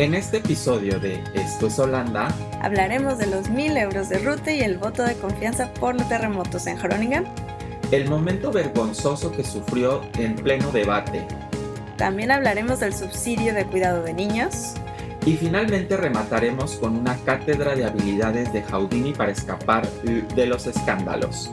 En 0.00 0.14
este 0.14 0.38
episodio 0.38 0.98
de 0.98 1.22
Esto 1.34 1.66
es 1.66 1.78
Holanda, 1.78 2.34
hablaremos 2.62 3.18
de 3.18 3.26
los 3.26 3.50
mil 3.50 3.76
euros 3.76 4.08
de 4.08 4.18
Rute 4.18 4.56
y 4.56 4.60
el 4.62 4.78
voto 4.78 5.02
de 5.02 5.14
confianza 5.14 5.70
por 5.74 5.94
los 5.94 6.08
terremotos 6.08 6.66
en 6.66 6.78
Groningen, 6.78 7.26
el 7.90 8.08
momento 8.08 8.50
vergonzoso 8.50 9.30
que 9.30 9.44
sufrió 9.44 10.00
en 10.16 10.36
pleno 10.36 10.72
debate. 10.72 11.26
También 11.98 12.30
hablaremos 12.30 12.80
del 12.80 12.94
subsidio 12.94 13.52
de 13.52 13.66
cuidado 13.66 14.02
de 14.02 14.14
niños. 14.14 14.72
Y 15.26 15.36
finalmente 15.36 15.98
remataremos 15.98 16.76
con 16.76 16.96
una 16.96 17.14
cátedra 17.26 17.74
de 17.74 17.84
habilidades 17.84 18.50
de 18.54 18.62
Houdini 18.62 19.12
para 19.12 19.32
escapar 19.32 19.86
de 19.86 20.46
los 20.46 20.66
escándalos. 20.66 21.50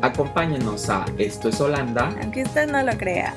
Acompáñenos 0.00 0.88
a 0.88 1.04
Esto 1.18 1.50
es 1.50 1.60
Holanda. 1.60 2.14
Aunque 2.22 2.44
usted 2.44 2.66
no 2.66 2.82
lo 2.82 2.96
crea. 2.96 3.34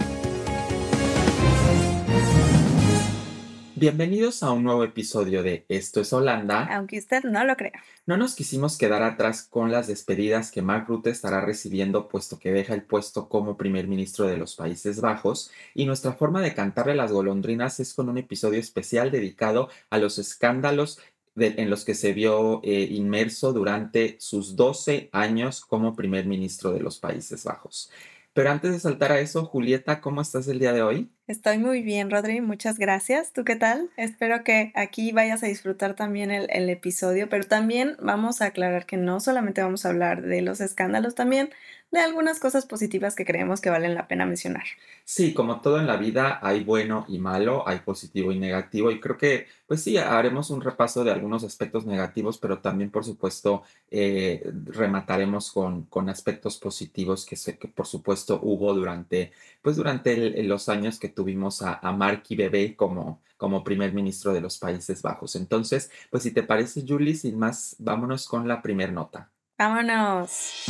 Bienvenidos 3.83 4.43
a 4.43 4.51
un 4.53 4.63
nuevo 4.63 4.85
episodio 4.85 5.43
de 5.43 5.65
Esto 5.67 5.99
es 5.99 6.13
Holanda. 6.13 6.69
Aunque 6.71 6.97
usted 6.97 7.21
no 7.25 7.43
lo 7.43 7.57
crea. 7.57 7.83
No 8.05 8.15
nos 8.15 8.33
quisimos 8.33 8.77
quedar 8.77 9.03
atrás 9.03 9.43
con 9.43 9.73
las 9.73 9.87
despedidas 9.87 10.51
que 10.51 10.61
Mark 10.61 10.85
Rutte 10.87 11.09
estará 11.09 11.41
recibiendo 11.41 12.07
puesto 12.07 12.39
que 12.39 12.53
deja 12.53 12.75
el 12.75 12.83
puesto 12.83 13.27
como 13.27 13.57
primer 13.57 13.89
ministro 13.89 14.25
de 14.25 14.37
los 14.37 14.55
Países 14.55 15.01
Bajos 15.01 15.51
y 15.73 15.85
nuestra 15.85 16.13
forma 16.13 16.41
de 16.41 16.53
cantarle 16.53 16.95
las 16.95 17.11
golondrinas 17.11 17.81
es 17.81 17.93
con 17.93 18.07
un 18.07 18.17
episodio 18.17 18.61
especial 18.61 19.11
dedicado 19.11 19.67
a 19.89 19.97
los 19.97 20.17
escándalos 20.17 20.99
en 21.35 21.69
los 21.69 21.83
que 21.83 21.93
se 21.93 22.13
vio 22.13 22.61
eh, 22.63 22.87
inmerso 22.89 23.51
durante 23.51 24.15
sus 24.21 24.55
12 24.55 25.09
años 25.11 25.59
como 25.59 25.93
primer 25.93 26.25
ministro 26.25 26.71
de 26.71 26.79
los 26.79 26.99
Países 26.99 27.43
Bajos. 27.43 27.91
Pero 28.33 28.49
antes 28.49 28.71
de 28.71 28.79
saltar 28.79 29.11
a 29.11 29.19
eso, 29.19 29.45
Julieta, 29.45 30.01
¿cómo 30.01 30.21
estás 30.21 30.47
el 30.47 30.57
día 30.57 30.73
de 30.73 30.81
hoy? 30.81 31.11
Estoy 31.27 31.59
muy 31.59 31.83
bien, 31.83 32.09
Rodri, 32.09 32.41
muchas 32.41 32.79
gracias. 32.79 33.31
¿Tú 33.31 33.43
qué 33.43 33.55
tal? 33.55 33.91
Espero 33.95 34.43
que 34.43 34.71
aquí 34.75 35.11
vayas 35.11 35.43
a 35.43 35.47
disfrutar 35.47 35.95
también 35.95 36.31
el, 36.31 36.47
el, 36.49 36.67
episodio, 36.69 37.29
pero 37.29 37.43
también 37.43 37.95
vamos 38.01 38.41
a 38.41 38.45
aclarar 38.47 38.87
que 38.87 38.97
no 38.97 39.19
solamente 39.19 39.61
vamos 39.61 39.85
a 39.85 39.89
hablar 39.89 40.23
de 40.23 40.41
los 40.41 40.61
escándalos, 40.61 41.13
también 41.13 41.51
de 41.93 41.99
algunas 41.99 42.39
cosas 42.39 42.65
positivas 42.65 43.15
que 43.15 43.23
creemos 43.23 43.61
que 43.61 43.69
valen 43.69 43.93
la 43.93 44.07
pena 44.07 44.25
mencionar. 44.25 44.63
Sí, 45.05 45.31
como 45.31 45.61
todo 45.61 45.79
en 45.79 45.85
la 45.85 45.95
vida, 45.95 46.39
hay 46.41 46.63
bueno 46.63 47.05
y 47.07 47.19
malo, 47.19 47.67
hay 47.67 47.79
positivo 47.79 48.31
y 48.31 48.39
negativo, 48.39 48.89
y 48.89 48.99
creo 48.99 49.15
que, 49.15 49.45
pues 49.67 49.83
sí, 49.83 49.97
haremos 49.97 50.49
un 50.49 50.61
repaso 50.61 51.03
de 51.03 51.11
algunos 51.11 51.43
aspectos 51.43 51.85
negativos, 51.85 52.39
pero 52.39 52.57
también, 52.57 52.89
por 52.89 53.05
supuesto, 53.05 53.61
eh, 53.91 54.41
remataremos 54.65 55.51
con, 55.51 55.83
con 55.83 56.09
aspectos 56.09 56.57
positivos 56.57 57.27
que, 57.27 57.35
que, 57.59 57.67
por 57.67 57.85
supuesto, 57.85 58.39
hubo 58.41 58.73
durante, 58.73 59.31
pues 59.61 59.75
durante 59.75 60.41
los 60.41 60.69
años 60.69 60.97
que 60.97 61.09
tuvimos 61.09 61.61
a, 61.61 61.75
a 61.75 61.91
Marky 61.91 62.35
Bebé 62.35 62.75
como, 62.75 63.21
como 63.37 63.63
primer 63.63 63.93
ministro 63.93 64.33
de 64.33 64.41
los 64.41 64.57
Países 64.57 65.03
Bajos. 65.03 65.35
Entonces, 65.35 65.91
pues 66.09 66.23
si 66.23 66.31
te 66.31 66.41
parece, 66.41 66.83
Julie, 66.87 67.13
sin 67.13 67.37
más, 67.37 67.75
vámonos 67.77 68.27
con 68.27 68.47
la 68.47 68.63
primer 68.63 68.91
nota. 68.91 69.29
Vámonos. 69.59 70.65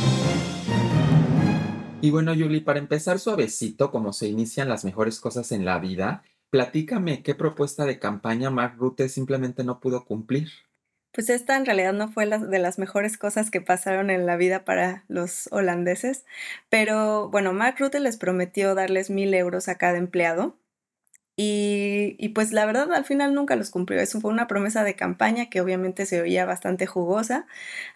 Y 2.04 2.10
bueno, 2.10 2.34
Yuli, 2.34 2.60
para 2.60 2.80
empezar 2.80 3.18
suavecito, 3.18 3.90
como 3.90 4.12
se 4.12 4.28
inician 4.28 4.68
las 4.68 4.84
mejores 4.84 5.20
cosas 5.20 5.52
en 5.52 5.64
la 5.64 5.78
vida, 5.78 6.22
platícame 6.50 7.22
qué 7.22 7.34
propuesta 7.34 7.86
de 7.86 7.98
campaña 7.98 8.50
Mark 8.50 8.74
Rutte 8.76 9.08
simplemente 9.08 9.64
no 9.64 9.80
pudo 9.80 10.04
cumplir. 10.04 10.50
Pues 11.12 11.30
esta 11.30 11.56
en 11.56 11.64
realidad 11.64 11.94
no 11.94 12.12
fue 12.12 12.26
la, 12.26 12.36
de 12.36 12.58
las 12.58 12.78
mejores 12.78 13.16
cosas 13.16 13.50
que 13.50 13.62
pasaron 13.62 14.10
en 14.10 14.26
la 14.26 14.36
vida 14.36 14.66
para 14.66 15.06
los 15.08 15.48
holandeses, 15.50 16.26
pero 16.68 17.30
bueno, 17.30 17.54
Mark 17.54 17.76
Rutte 17.78 18.00
les 18.00 18.18
prometió 18.18 18.74
darles 18.74 19.08
mil 19.08 19.32
euros 19.32 19.68
a 19.68 19.78
cada 19.78 19.96
empleado 19.96 20.58
y, 21.36 22.28
pues 22.34 22.52
la 22.52 22.64
verdad 22.66 22.92
al 22.92 23.04
final 23.04 23.34
nunca 23.34 23.56
los 23.56 23.70
cumplió. 23.70 24.00
Eso 24.00 24.20
fue 24.20 24.30
una 24.30 24.46
promesa 24.46 24.84
de 24.84 24.94
campaña 24.94 25.50
que 25.50 25.60
obviamente 25.60 26.06
se 26.06 26.20
oía 26.20 26.44
bastante 26.44 26.86
jugosa 26.86 27.46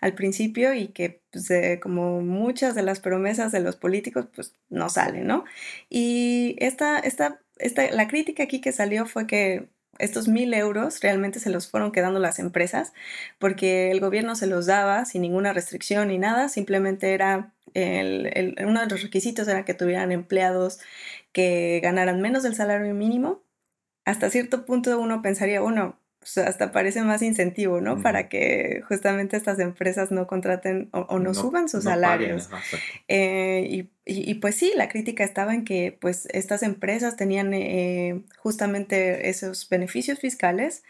al 0.00 0.14
principio 0.14 0.74
y 0.74 0.88
que 0.88 1.22
pues, 1.30 1.48
como 1.80 2.20
muchas 2.22 2.74
de 2.74 2.82
las 2.82 3.00
promesas 3.00 3.52
de 3.52 3.60
los 3.60 3.76
políticos 3.76 4.26
pues 4.34 4.54
no 4.70 4.88
salen, 4.90 5.26
¿no? 5.26 5.44
Y 5.88 6.56
esta, 6.58 6.98
esta, 6.98 7.40
esta, 7.58 7.90
la 7.92 8.08
crítica 8.08 8.42
aquí 8.44 8.60
que 8.60 8.72
salió 8.72 9.06
fue 9.06 9.26
que 9.26 9.68
estos 9.98 10.28
mil 10.28 10.54
euros 10.54 11.00
realmente 11.00 11.40
se 11.40 11.50
los 11.50 11.68
fueron 11.68 11.92
quedando 11.92 12.20
las 12.20 12.38
empresas 12.38 12.92
porque 13.38 13.90
el 13.90 14.00
gobierno 14.00 14.34
se 14.36 14.46
los 14.46 14.66
daba 14.66 15.04
sin 15.04 15.22
ninguna 15.22 15.52
restricción 15.52 16.08
ni 16.08 16.18
nada, 16.18 16.48
simplemente 16.48 17.14
era 17.14 17.52
el, 17.74 18.56
uno 18.64 18.80
de 18.80 18.86
los 18.86 19.02
requisitos 19.02 19.48
era 19.48 19.64
que 19.64 19.74
tuvieran 19.74 20.12
empleados 20.12 20.80
que 21.32 21.80
ganaran 21.82 22.20
menos 22.20 22.42
del 22.42 22.54
salario 22.54 22.94
mínimo, 22.94 23.42
hasta 24.04 24.30
cierto 24.30 24.64
punto 24.64 24.98
uno 24.98 25.22
pensaría, 25.22 25.60
bueno, 25.60 25.98
pues 26.34 26.46
hasta 26.46 26.72
parece 26.72 27.02
más 27.02 27.22
incentivo, 27.22 27.80
¿no? 27.80 28.02
Para 28.02 28.28
que 28.28 28.82
justamente 28.86 29.36
estas 29.36 29.58
empresas 29.58 30.10
no 30.10 30.26
contraten 30.26 30.88
o, 30.92 31.18
no, 31.18 31.34
suban 31.34 31.68
sus 31.68 31.84
salarios. 31.84 32.48
Eh, 33.08 33.86
y, 34.04 34.34
pues 34.34 34.54
sí, 34.54 34.72
la 34.76 34.88
crítica 34.88 35.24
estaba 35.24 35.54
en 35.54 35.64
que 35.64 35.96
pues 35.98 36.26
estas 36.32 36.62
empresas 36.62 37.16
tenían 37.16 37.52
eh, 37.54 38.22
justamente 38.38 39.28
esos 39.28 39.68
beneficios 39.68 40.18
fiscales 40.18 40.82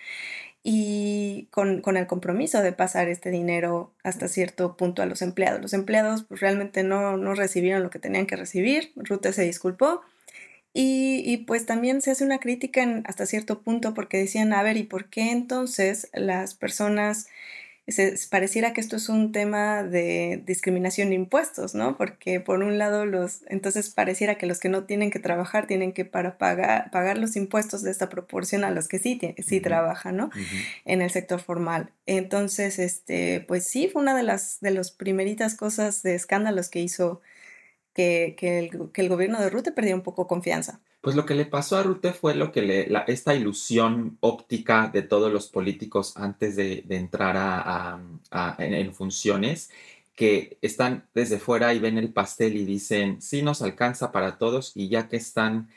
y 0.62 1.48
con, 1.50 1.82
el 1.96 2.06
compromiso 2.06 2.62
de 2.62 2.72
pasar 2.72 3.08
este 3.08 3.30
dinero 3.30 3.92
hasta 4.02 4.28
cierto 4.28 4.76
punto 4.76 5.02
a 5.02 5.06
los 5.06 5.22
empleados. 5.22 5.60
Los 5.60 5.72
empleados 5.72 6.24
pues, 6.24 6.40
realmente 6.40 6.82
no, 6.82 7.16
no 7.16 7.34
recibieron 7.34 7.82
lo 7.82 7.90
que 7.90 7.98
tenían 7.98 8.26
que 8.26 8.36
recibir, 8.36 8.92
Rute 8.96 9.32
se 9.32 9.42
disculpó 9.42 10.02
y, 10.80 11.38
pues 11.38 11.66
también 11.66 12.00
se 12.02 12.12
hace 12.12 12.24
una 12.24 12.38
crítica 12.38 13.02
hasta 13.04 13.26
cierto 13.26 13.62
punto 13.62 13.94
porque 13.94 14.16
decían, 14.18 14.52
a 14.52 14.62
ver, 14.62 14.76
¿y 14.76 14.84
por 14.84 15.06
qué 15.06 15.32
entonces 15.32 16.08
las 16.12 16.54
personas, 16.54 17.26
se, 17.88 18.14
pareciera 18.30 18.72
que 18.72 18.80
esto 18.80 18.94
es 18.94 19.08
un 19.08 19.32
tema 19.32 19.82
de 19.82 20.40
discriminación 20.46 21.08
de 21.08 21.16
impuestos, 21.16 21.74
¿no? 21.74 21.96
Porque 21.96 22.38
por 22.38 22.62
un 22.62 22.78
lado 22.78 23.06
los, 23.06 23.40
entonces 23.48 23.90
pareciera 23.90 24.36
que 24.36 24.46
los 24.46 24.60
que 24.60 24.68
no 24.68 24.84
tienen 24.84 25.10
que 25.10 25.18
trabajar 25.18 25.66
tienen 25.66 25.92
que 25.92 26.04
para 26.04 26.38
pagar, 26.38 26.92
pagar 26.92 27.18
los 27.18 27.34
impuestos 27.34 27.82
de 27.82 27.90
esta 27.90 28.08
proporción 28.08 28.62
a 28.62 28.70
los 28.70 28.86
que 28.86 29.00
sí, 29.00 29.20
sí 29.44 29.60
trabajan, 29.60 30.16
¿no? 30.16 30.30
En 30.84 31.02
el 31.02 31.10
sector 31.10 31.40
formal. 31.40 31.90
Entonces, 32.06 32.78
este, 32.78 33.40
pues 33.48 33.66
sí, 33.66 33.88
fue 33.88 34.00
una 34.02 34.16
de 34.16 34.22
las, 34.22 34.60
de 34.60 34.70
las 34.70 34.92
primeritas 34.92 35.56
cosas 35.56 36.04
de 36.04 36.14
escándalos 36.14 36.68
que 36.68 36.78
hizo 36.78 37.20
que, 37.98 38.68
el, 38.94 39.08
gobierno 39.08 39.40
de 39.40 39.50
Rute 39.50 39.72
perdió 39.72 39.96
un 39.96 40.02
poco 40.02 40.28
confianza. 40.28 40.80
Pues 41.00 41.16
lo 41.16 41.26
que 41.26 41.34
le 41.34 41.46
pasó 41.46 41.76
a 41.76 41.82
Rute 41.82 42.12
fue 42.12 42.36
lo 42.36 42.52
que 42.52 42.88
esta 43.08 43.34
ilusión 43.34 44.18
óptica 44.20 44.88
de 44.92 45.02
todos 45.02 45.32
los 45.32 45.48
políticos 45.48 46.16
antes 46.16 46.54
de, 46.54 46.84
entrar 46.90 47.34
a, 47.36 48.56
en, 48.58 48.94
funciones, 48.94 49.70
que 50.14 50.58
están 50.62 51.08
desde 51.12 51.38
fuera 51.38 51.74
y 51.74 51.80
ven 51.80 51.98
el 51.98 52.12
pastel 52.12 52.56
y 52.56 52.64
dicen, 52.64 53.20
sí 53.20 53.42
nos 53.42 53.62
alcanza 53.62 54.12
para 54.12 54.38
todos 54.38 54.72
y 54.76 54.88
ya 54.88 55.08
que 55.08 55.16
están 55.16 55.68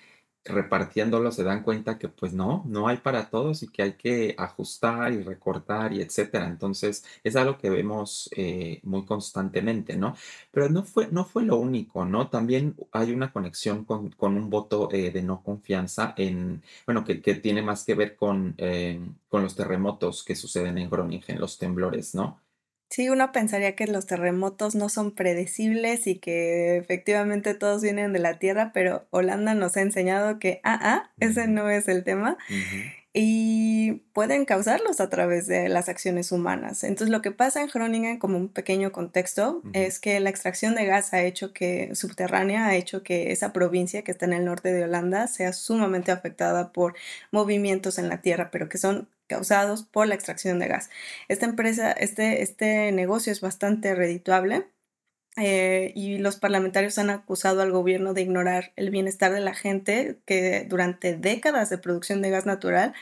repartiéndolo 0.44 1.32
se 1.32 1.44
dan 1.44 1.64
cuenta 1.64 1.98
que 2.00 2.10
pues 2.10 2.34
no, 2.34 2.64
no 2.66 2.88
hay 2.88 2.98
para 2.98 3.30
todos 3.30 3.64
y 3.64 3.68
que 3.68 3.84
hay 3.84 3.94
que 3.94 4.36
ajustar 4.38 5.14
y 5.14 5.22
recortar 5.24 5.94
y 5.94 6.02
etcétera. 6.02 6.48
Entonces 6.48 7.06
es 7.24 7.36
algo 7.36 7.58
que 7.58 7.70
vemos 7.70 8.30
eh, 8.36 8.80
muy 8.84 9.06
constantemente, 9.06 9.96
¿no? 9.98 10.16
Pero 10.52 10.70
no 10.70 10.84
fue, 10.84 11.08
no 11.12 11.26
fue 11.26 11.44
lo 11.44 11.58
único, 11.58 12.06
¿no? 12.06 12.30
También 12.30 12.76
hay 12.92 13.12
una 13.12 13.32
conexión 13.32 13.86
con, 13.86 14.12
un 14.20 14.50
voto 14.50 14.90
eh, 14.92 15.12
de 15.12 15.22
no 15.24 15.42
confianza 15.44 16.14
en, 16.18 16.64
bueno, 16.86 17.04
que, 17.04 17.22
que 17.22 17.36
tiene 17.36 17.62
más 17.62 17.86
que 17.86 17.96
ver 17.96 18.16
con, 18.16 18.56
eh, 18.58 19.00
con 19.30 19.44
los 19.44 19.56
terremotos 19.56 20.24
que 20.24 20.36
suceden 20.36 20.78
en 20.78 20.90
Groningen, 20.90 21.40
los 21.40 21.58
temblores, 21.58 22.16
¿no? 22.16 22.41
Sí, 22.92 23.08
uno 23.08 23.32
pensaría 23.32 23.74
que 23.74 23.88
los 23.88 24.06
terremotos 24.06 24.76
no 24.76 24.90
son 24.90 25.12
predecibles 25.12 26.08
y 26.08 26.16
que 26.16 26.76
efectivamente 26.76 27.54
todos 27.54 27.82
vienen 27.82 28.12
de 28.12 28.20
la 28.20 28.38
Tierra, 28.38 28.72
pero 28.74 29.08
Holanda 29.12 29.54
nos 29.54 29.78
ha 29.78 29.82
enseñado 29.82 30.40
que, 30.40 30.60
ah, 30.66 30.78
ah, 30.82 31.10
ese 31.22 31.48
no 31.48 31.70
es 31.70 31.88
el 31.88 32.04
tema. 32.04 32.38
Y 33.14 34.04
pueden 34.12 34.44
causarlos 34.44 35.00
a 35.00 35.10
través 35.10 35.48
de 35.48 35.70
las 35.70 35.88
acciones 35.88 36.34
humanas. 36.34 36.84
Entonces, 36.84 37.10
lo 37.10 37.22
que 37.22 37.32
pasa 37.32 37.62
en 37.62 37.68
Groningen, 37.68 38.20
como 38.20 38.38
un 38.38 38.50
pequeño 38.50 38.92
contexto, 38.92 39.62
es 39.72 40.02
que 40.02 40.20
la 40.20 40.30
extracción 40.30 40.76
de 40.76 40.86
gas 40.86 41.14
ha 41.14 41.24
hecho 41.24 41.54
que, 41.54 41.96
subterránea, 41.96 42.68
ha 42.68 42.76
hecho 42.76 43.04
que 43.04 43.32
esa 43.32 43.54
provincia 43.54 44.02
que 44.02 44.12
está 44.12 44.26
en 44.26 44.34
el 44.34 44.44
norte 44.44 44.74
de 44.74 44.84
Holanda 44.84 45.28
sea 45.28 45.54
sumamente 45.54 46.12
afectada 46.12 46.74
por 46.74 46.96
movimientos 47.32 47.98
en 48.00 48.10
la 48.10 48.22
tierra, 48.22 48.50
pero 48.52 48.68
que 48.68 48.78
son 48.78 49.08
causados 49.32 49.84
por 49.84 50.08
la 50.08 50.16
extracción 50.16 50.60
de 50.60 50.68
gas. 50.68 50.90
Esta 51.30 51.46
empresa, 51.46 51.92
este, 51.94 52.44
este 52.44 52.92
negocio 52.92 53.32
es 53.32 53.40
bastante 53.42 53.96
redituable. 53.96 54.68
Eh, 55.38 55.94
y 55.96 56.18
los 56.18 56.36
parlamentarios 56.36 56.98
han 56.98 57.10
acusado 57.10 57.62
al 57.62 57.72
gobierno 57.72 58.14
de 58.14 58.22
ignorar 58.22 58.74
el 58.76 58.90
bienestar 58.90 59.32
de 59.32 59.40
la 59.40 59.54
gente 59.54 60.20
que 60.26 60.66
durante 60.68 61.16
décadas 61.16 61.70
de 61.70 61.78
producción 61.78 62.22
de 62.22 62.32
gas 62.32 62.46
natural 62.46 62.94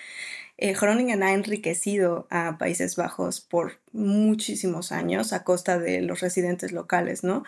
eh, 0.62 0.74
Groningen 0.74 1.24
ha 1.24 1.34
enriquecido 1.34 2.28
a 2.30 2.58
Países 2.58 2.98
Bajos 2.98 3.40
por 3.40 3.80
muchísimos 3.94 4.92
años 4.92 5.32
a 5.32 5.46
costa 5.46 5.80
de 5.80 6.02
los 6.02 6.20
residentes 6.20 6.74
locales, 6.74 7.24
¿no? 7.24 7.46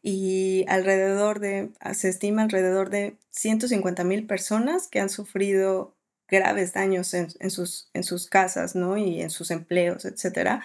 Y 0.00 0.64
alrededor 0.68 1.40
de, 1.40 1.70
se 1.92 2.08
estima 2.08 2.42
alrededor 2.42 2.88
de 2.88 3.16
150 3.30 4.04
mil 4.04 4.26
personas 4.26 4.86
que 4.86 5.00
han 5.00 5.10
sufrido 5.10 5.96
graves 6.32 6.72
daños 6.72 7.14
en, 7.14 7.50
sus, 7.50 7.90
en 7.92 8.02
sus 8.02 8.28
casas, 8.28 8.74
¿no? 8.74 8.96
Y 8.96 9.20
en 9.20 9.30
sus 9.30 9.52
empleos, 9.52 10.04
etcétera. 10.04 10.64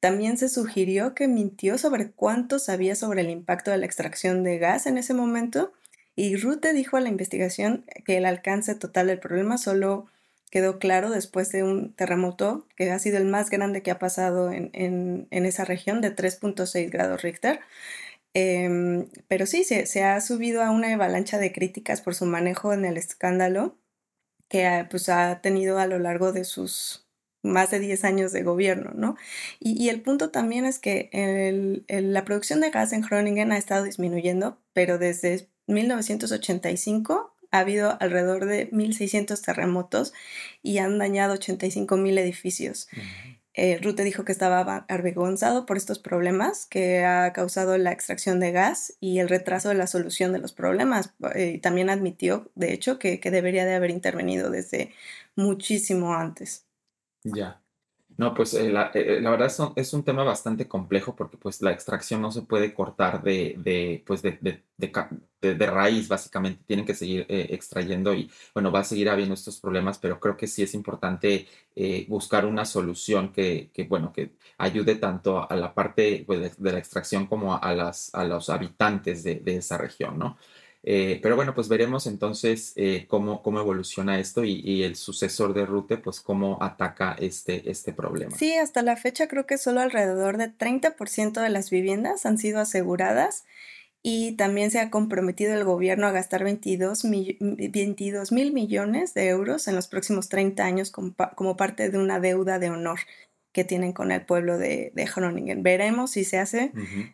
También 0.00 0.38
se 0.38 0.48
sugirió 0.48 1.14
que 1.14 1.28
mintió 1.28 1.76
sobre 1.76 2.10
cuánto 2.12 2.58
sabía 2.58 2.94
sobre 2.94 3.20
el 3.20 3.28
impacto 3.28 3.70
de 3.70 3.76
la 3.76 3.86
extracción 3.86 4.42
de 4.44 4.58
gas 4.58 4.86
en 4.86 4.96
ese 4.96 5.12
momento 5.12 5.72
y 6.16 6.36
Rute 6.36 6.72
dijo 6.72 6.96
a 6.96 7.00
la 7.00 7.08
investigación 7.08 7.84
que 8.04 8.18
el 8.18 8.26
alcance 8.26 8.74
total 8.74 9.06
del 9.06 9.18
problema 9.18 9.58
solo 9.58 10.06
quedó 10.50 10.78
claro 10.78 11.10
después 11.10 11.50
de 11.50 11.62
un 11.62 11.94
terremoto 11.94 12.66
que 12.76 12.90
ha 12.90 12.98
sido 12.98 13.16
el 13.16 13.24
más 13.24 13.50
grande 13.50 13.82
que 13.82 13.90
ha 13.90 13.98
pasado 13.98 14.52
en, 14.52 15.28
esa 15.30 15.64
región 15.64 16.00
de 16.00 16.14
3.6 16.14 16.90
grados 16.90 17.22
Richter. 17.22 17.60
Em, 18.34 19.08
pero 19.28 19.46
sí, 19.46 19.64
se, 19.64 20.04
ha 20.04 20.20
subido 20.20 20.62
a 20.62 20.70
una 20.70 20.92
avalancha 20.92 21.38
de 21.38 21.52
críticas 21.52 22.00
por 22.00 22.14
su 22.14 22.26
manejo 22.26 22.72
en 22.72 22.84
el 22.84 22.96
escándalo 22.96 23.76
que 24.50 24.66
ha, 24.66 24.88
pues, 24.90 25.08
ha 25.08 25.40
tenido 25.40 25.78
a 25.78 25.86
lo 25.86 25.98
largo 25.98 26.32
de 26.32 26.44
sus 26.44 27.06
más 27.42 27.70
de 27.70 27.78
10 27.78 28.04
años 28.04 28.32
de 28.32 28.42
gobierno, 28.42 28.90
¿no? 28.94 29.16
Y, 29.60 29.88
el 29.88 30.02
punto 30.02 30.30
también 30.30 30.66
es 30.66 30.78
que 30.78 31.08
la 31.88 32.24
producción 32.24 32.60
de 32.60 32.70
gas 32.70 32.92
en 32.92 33.00
Groningen 33.00 33.52
ha 33.52 33.58
estado 33.58 33.84
disminuyendo, 33.84 34.58
pero 34.74 34.98
desde 34.98 35.48
1985 35.66 37.34
ha 37.50 37.58
habido 37.58 37.96
alrededor 38.00 38.44
de 38.44 38.70
1.600 38.70 39.40
terremotos 39.42 40.12
y 40.62 40.78
han 40.78 40.98
dañado 40.98 41.34
85.000 41.34 42.18
edificios. 42.18 42.88
Eh, 43.54 43.78
Rute 43.82 44.04
dijo 44.04 44.24
que 44.24 44.32
estaba 44.32 44.86
avergonzado 44.88 45.66
por 45.66 45.76
estos 45.76 45.98
problemas 45.98 46.66
que 46.66 47.04
ha 47.04 47.32
causado 47.32 47.76
la 47.78 47.92
extracción 47.92 48.40
de 48.40 48.52
gas 48.52 48.96
y 49.00 49.18
el 49.18 49.28
retraso 49.28 49.68
de 49.70 49.74
la 49.74 49.86
solución 49.86 50.32
de 50.32 50.38
los 50.38 50.52
problemas. 50.52 51.14
Eh, 51.34 51.60
también 51.60 51.90
admitió, 51.90 52.50
de 52.54 52.72
hecho, 52.72 52.98
que, 52.98 53.20
que 53.20 53.30
debería 53.30 53.64
de 53.66 53.74
haber 53.74 53.90
intervenido 53.90 54.50
desde 54.50 54.92
muchísimo 55.36 56.14
antes. 56.14 56.66
Ya. 57.24 57.60
No, 58.20 58.34
pues 58.34 58.52
eh, 58.52 58.70
la, 58.70 58.90
eh, 58.92 59.18
la 59.22 59.30
verdad 59.30 59.50
es 59.76 59.94
un, 59.94 60.04
tema 60.04 60.22
bastante 60.24 60.68
complejo 60.68 61.16
porque 61.16 61.38
pues 61.38 61.62
la 61.62 61.72
extracción 61.72 62.20
no 62.20 62.30
se 62.30 62.42
puede 62.42 62.74
cortar 62.74 63.22
de, 63.22 63.54
de 63.56 64.02
pues 64.06 64.20
de, 64.20 64.38
de, 64.42 64.62
de, 65.40 65.66
raíz, 65.66 66.06
básicamente. 66.06 66.62
Tienen 66.66 66.84
que 66.84 66.94
seguir 66.94 67.24
eh, 67.30 67.46
extrayendo 67.48 68.12
y 68.12 68.30
bueno, 68.52 68.70
va 68.70 68.80
a 68.80 68.84
seguir 68.84 69.08
habiendo 69.08 69.32
estos 69.34 69.58
problemas, 69.58 69.98
pero 69.98 70.20
creo 70.20 70.36
que 70.36 70.48
sí 70.48 70.62
es 70.62 70.74
importante 70.74 71.46
buscar 72.08 72.44
una 72.44 72.66
solución 72.66 73.32
que, 73.32 73.70
que, 73.72 73.84
bueno, 73.84 74.12
que 74.12 74.32
ayude 74.58 74.96
tanto 74.96 75.50
a 75.50 75.56
la 75.56 75.72
parte 75.72 76.22
pues, 76.26 76.58
de, 76.58 76.72
la 76.72 76.78
extracción 76.78 77.26
como 77.26 77.56
a, 77.56 77.74
las, 77.74 78.14
a 78.14 78.24
los 78.24 78.50
habitantes 78.50 79.24
de 79.24 79.42
esa 79.46 79.78
región, 79.78 80.18
¿no? 80.18 80.36
Eh, 80.82 81.20
pero 81.22 81.36
bueno, 81.36 81.54
pues 81.54 81.68
veremos 81.68 82.06
entonces 82.06 82.72
eh, 82.76 83.04
cómo, 83.06 83.42
cómo 83.42 83.60
evoluciona 83.60 84.18
esto 84.18 84.44
y, 84.44 84.82
el 84.82 84.96
sucesor 84.96 85.52
de 85.52 85.66
Rute, 85.66 85.98
pues 85.98 86.20
cómo 86.20 86.58
ataca 86.62 87.16
este, 87.18 87.70
este 87.70 87.92
problema. 87.92 88.36
Sí, 88.36 88.54
hasta 88.54 88.82
la 88.82 88.96
fecha 88.96 89.28
creo 89.28 89.46
que 89.46 89.58
solo 89.58 89.80
alrededor 89.80 90.38
de 90.38 90.48
30% 90.48 91.42
de 91.42 91.50
las 91.50 91.70
viviendas 91.70 92.24
han 92.24 92.38
sido 92.38 92.60
aseguradas 92.60 93.44
y 94.02 94.32
también 94.36 94.70
se 94.70 94.80
ha 94.80 94.90
comprometido 94.90 95.52
el 95.54 95.64
gobierno 95.64 96.06
a 96.06 96.12
gastar 96.12 96.44
22 96.44 97.04
mil, 97.04 97.36
millones 98.52 99.12
de 99.12 99.28
euros 99.28 99.68
en 99.68 99.74
los 99.74 99.88
próximos 99.88 100.30
30 100.30 100.64
años 100.64 100.90
como, 100.90 101.14
como 101.36 101.58
parte 101.58 101.90
de 101.90 101.98
una 101.98 102.20
deuda 102.20 102.58
de 102.58 102.70
honor 102.70 103.00
que 103.52 103.64
tienen 103.64 103.92
con 103.92 104.12
el 104.12 104.22
pueblo 104.22 104.58
de, 104.58 104.92
de 104.94 105.04
Groningen. 105.04 105.62
Veremos 105.62 106.12
si 106.12 106.24
se 106.24 106.38
hace 106.38 106.72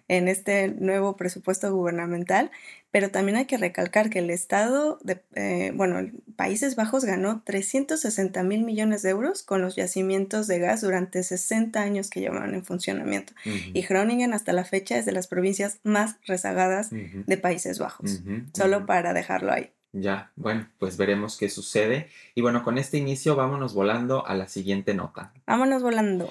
en 0.08 0.28
este 0.28 0.68
nuevo 0.68 1.16
presupuesto 1.16 1.72
gubernamental, 1.74 2.50
pero 2.90 3.10
también 3.10 3.36
hay 3.36 3.46
que 3.46 3.56
recalcar 3.56 4.10
que 4.10 4.20
el 4.20 4.30
Estado, 4.30 4.98
de, 5.02 5.22
eh, 5.34 5.72
bueno, 5.74 6.10
Países 6.36 6.76
Bajos 6.76 7.04
ganó 7.04 7.42
360 7.42 8.42
mil 8.42 8.64
millones 8.64 9.02
de 9.02 9.10
euros 9.10 9.42
con 9.42 9.62
los 9.62 9.76
yacimientos 9.76 10.46
de 10.46 10.58
gas 10.58 10.82
durante 10.82 11.22
60 11.22 11.80
años 11.80 12.10
que 12.10 12.20
llevaban 12.20 12.54
en 12.54 12.64
funcionamiento. 12.64 13.32
Y 13.44 13.82
Groningen 13.82 14.34
hasta 14.34 14.52
la 14.52 14.64
fecha 14.64 14.98
es 14.98 15.06
de 15.06 15.12
las 15.12 15.26
provincias 15.26 15.80
más 15.84 16.16
rezagadas 16.26 16.90
de 16.90 17.36
Países 17.36 17.78
Bajos, 17.78 18.22
solo 18.52 18.86
para 18.86 19.12
dejarlo 19.12 19.52
ahí. 19.52 19.75
Ya, 19.98 20.31
bueno, 20.37 20.69
pues 20.78 20.98
veremos 20.98 21.38
qué 21.38 21.48
sucede. 21.48 22.10
Y 22.34 22.43
bueno, 22.43 22.62
con 22.62 22.76
este 22.76 22.98
inicio 22.98 23.34
vámonos 23.34 23.72
volando 23.72 24.26
a 24.26 24.34
la 24.34 24.46
siguiente 24.46 24.93
nota. 24.93 25.32
Vámonos 25.46 25.82
volando. 25.82 26.28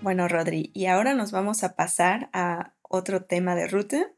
Bueno, 0.00 0.26
Rodri, 0.26 0.72
y 0.74 0.86
ahora 0.86 1.14
nos 1.14 1.30
vamos 1.30 1.62
a 1.62 1.76
pasar 1.76 2.28
a 2.32 2.72
otro 2.82 3.22
tema 3.22 3.54
de 3.54 3.68
ruta 3.68 4.10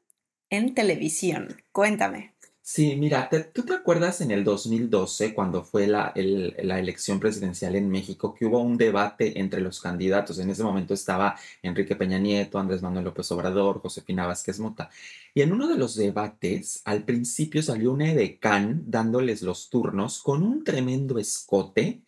en 0.49 0.75
televisión. 0.75 1.63
Cuéntame. 1.73 2.34
Sí, 2.67 2.97
mira, 2.97 3.29
¿tú 3.53 3.63
te 3.63 3.75
acuerdas 3.75 4.23
en 4.23 4.31
el 4.31 4.43
2012, 4.43 5.35
cuando 5.35 5.63
fue 5.65 5.87
la, 5.87 6.15
la, 6.17 6.79
elección 6.79 7.21
presidencial 7.21 7.77
en 7.77 7.91
México, 7.91 8.33
que 8.35 8.47
hubo 8.47 8.59
un 8.59 8.79
debate 8.79 9.39
entre 9.39 9.61
los 9.61 9.81
candidatos? 9.81 10.39
En 10.39 10.49
ese 10.49 10.63
momento 10.65 10.95
estaba 10.95 11.37
Enrique 11.63 11.95
Peña 11.95 12.19
Nieto, 12.19 12.59
Andrés 12.59 12.81
Manuel 12.81 13.05
López 13.05 13.31
Obrador, 13.33 13.81
Josefina 13.83 14.27
Vázquez 14.27 14.59
Mota. 14.61 14.89
Y 15.35 15.43
en 15.43 15.53
uno 15.53 15.69
de 15.69 15.77
los 15.77 15.95
debates, 15.95 16.81
al 16.87 17.05
principio 17.05 17.63
salió 17.63 17.93
una 17.93 18.11
edecán 18.11 18.85
dándoles 18.87 19.43
los 19.43 19.69
turnos 19.69 20.23
con 20.23 20.43
un 20.43 20.65
tremendo 20.65 21.19
escote 21.19 22.01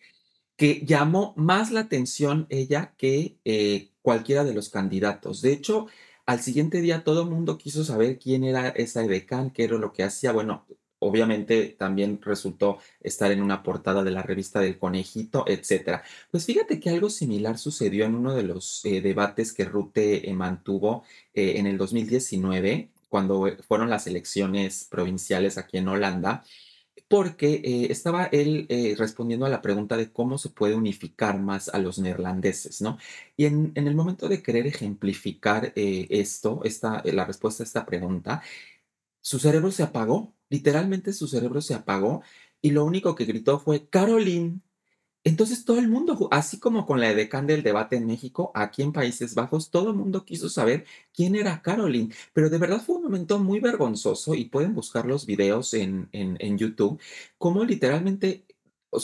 que 0.55 0.83
llamó 0.83 1.35
más 1.37 1.69
la 1.71 1.81
atención 1.81 2.47
ella 2.49 2.95
que 2.97 3.37
eh, 3.45 3.91
cualquiera 4.01 4.43
de 4.43 4.55
los 4.55 4.69
candidatos. 4.69 5.43
De 5.43 5.53
hecho, 5.53 5.85
al 6.27 6.41
siguiente 6.41 6.81
día 6.81 7.03
todo 7.03 7.23
el 7.23 7.29
mundo 7.29 7.57
quiso 7.57 7.83
saber 7.83 8.19
quién 8.19 8.43
era 8.43 8.69
esa 8.69 9.03
edecán, 9.03 9.49
qué 9.49 9.63
era 9.63 9.77
lo 9.77 9.93
que 9.93 10.03
hacía. 10.03 10.33
Bueno, 10.33 10.65
obviamente 10.99 11.75
también 11.79 12.21
resultó 12.21 12.79
estar 13.01 13.31
en 13.31 13.41
una 13.41 13.63
portada 13.63 14.03
de 14.03 14.11
la 14.11 14.23
revista 14.23 14.59
del 14.59 14.77
conejito, 14.77 15.45
etcétera. 15.47 16.03
Pues 16.29 16.45
fíjate 16.45 16.79
que 16.81 16.89
algo 16.89 17.09
similar 17.09 17.57
sucedió 17.57 18.05
en 18.05 18.15
uno 18.15 18.35
de 18.35 18.43
los 18.43 18.83
eh, 18.85 19.01
debates 19.01 19.53
que 19.53 19.65
Rute 19.65 20.29
eh, 20.29 20.33
mantuvo 20.33 21.03
eh, 21.33 21.53
en 21.57 21.65
el 21.65 21.77
2019, 21.77 22.89
cuando 23.09 23.49
fueron 23.65 23.89
las 23.89 24.05
elecciones 24.05 24.85
provinciales 24.89 25.57
aquí 25.57 25.77
en 25.77 25.87
Holanda 25.87 26.43
porque 27.07 27.61
eh, 27.63 27.87
estaba 27.91 28.25
él 28.25 28.65
eh, 28.69 28.95
respondiendo 28.97 29.45
a 29.45 29.49
la 29.49 29.61
pregunta 29.61 29.97
de 29.97 30.11
cómo 30.11 30.37
se 30.37 30.49
puede 30.49 30.75
unificar 30.75 31.39
más 31.39 31.69
a 31.69 31.79
los 31.79 31.99
neerlandeses, 31.99 32.81
¿no? 32.81 32.97
Y 33.35 33.45
en, 33.45 33.71
el 33.75 33.95
momento 33.95 34.27
de 34.27 34.41
querer 34.41 34.67
ejemplificar 34.67 35.73
eh, 35.75 36.07
esto, 36.09 36.61
esta, 36.63 37.01
la 37.05 37.25
respuesta 37.25 37.63
a 37.63 37.65
esta 37.65 37.85
pregunta, 37.85 38.41
su 39.21 39.39
cerebro 39.39 39.71
se 39.71 39.83
apagó, 39.83 40.33
literalmente 40.49 41.13
su 41.13 41.27
cerebro 41.27 41.61
se 41.61 41.73
apagó 41.73 42.23
y 42.61 42.71
lo 42.71 42.85
único 42.85 43.15
que 43.15 43.25
gritó 43.25 43.59
fue, 43.59 43.87
Caroline, 43.89 44.61
entonces 45.27 45.65
todo 45.65 45.79
el 45.79 45.89
mundo, 45.89 46.29
así 46.31 46.57
como 46.57 46.85
con 46.85 47.01
la 47.01 47.09
edecán 47.11 47.47
del 47.47 47.61
debate 47.61 47.97
en 47.97 48.07
México, 48.07 48.49
aquí 48.55 48.81
en 48.81 48.93
Países 48.93 49.35
Bajos, 49.35 49.69
todo 49.71 49.89
el 49.89 49.97
mundo 49.97 50.23
quiso 50.23 50.47
saber 50.49 50.85
quién 51.13 51.35
era 51.35 51.61
Caroline, 51.61 52.13
pero 52.31 52.49
de 52.49 52.57
verdad 52.57 52.81
fue 52.81 52.95
un 52.95 53.03
momento 53.03 53.37
muy 53.37 53.59
vergonzoso 53.59 54.35
y 54.35 54.45
pueden 54.45 54.73
buscar 54.73 55.05
los 55.05 55.25
videos 55.25 55.73
en, 55.73 56.07
en, 56.13 56.57
YouTube, 56.57 56.97
como 57.37 57.65
literalmente, 57.65 58.45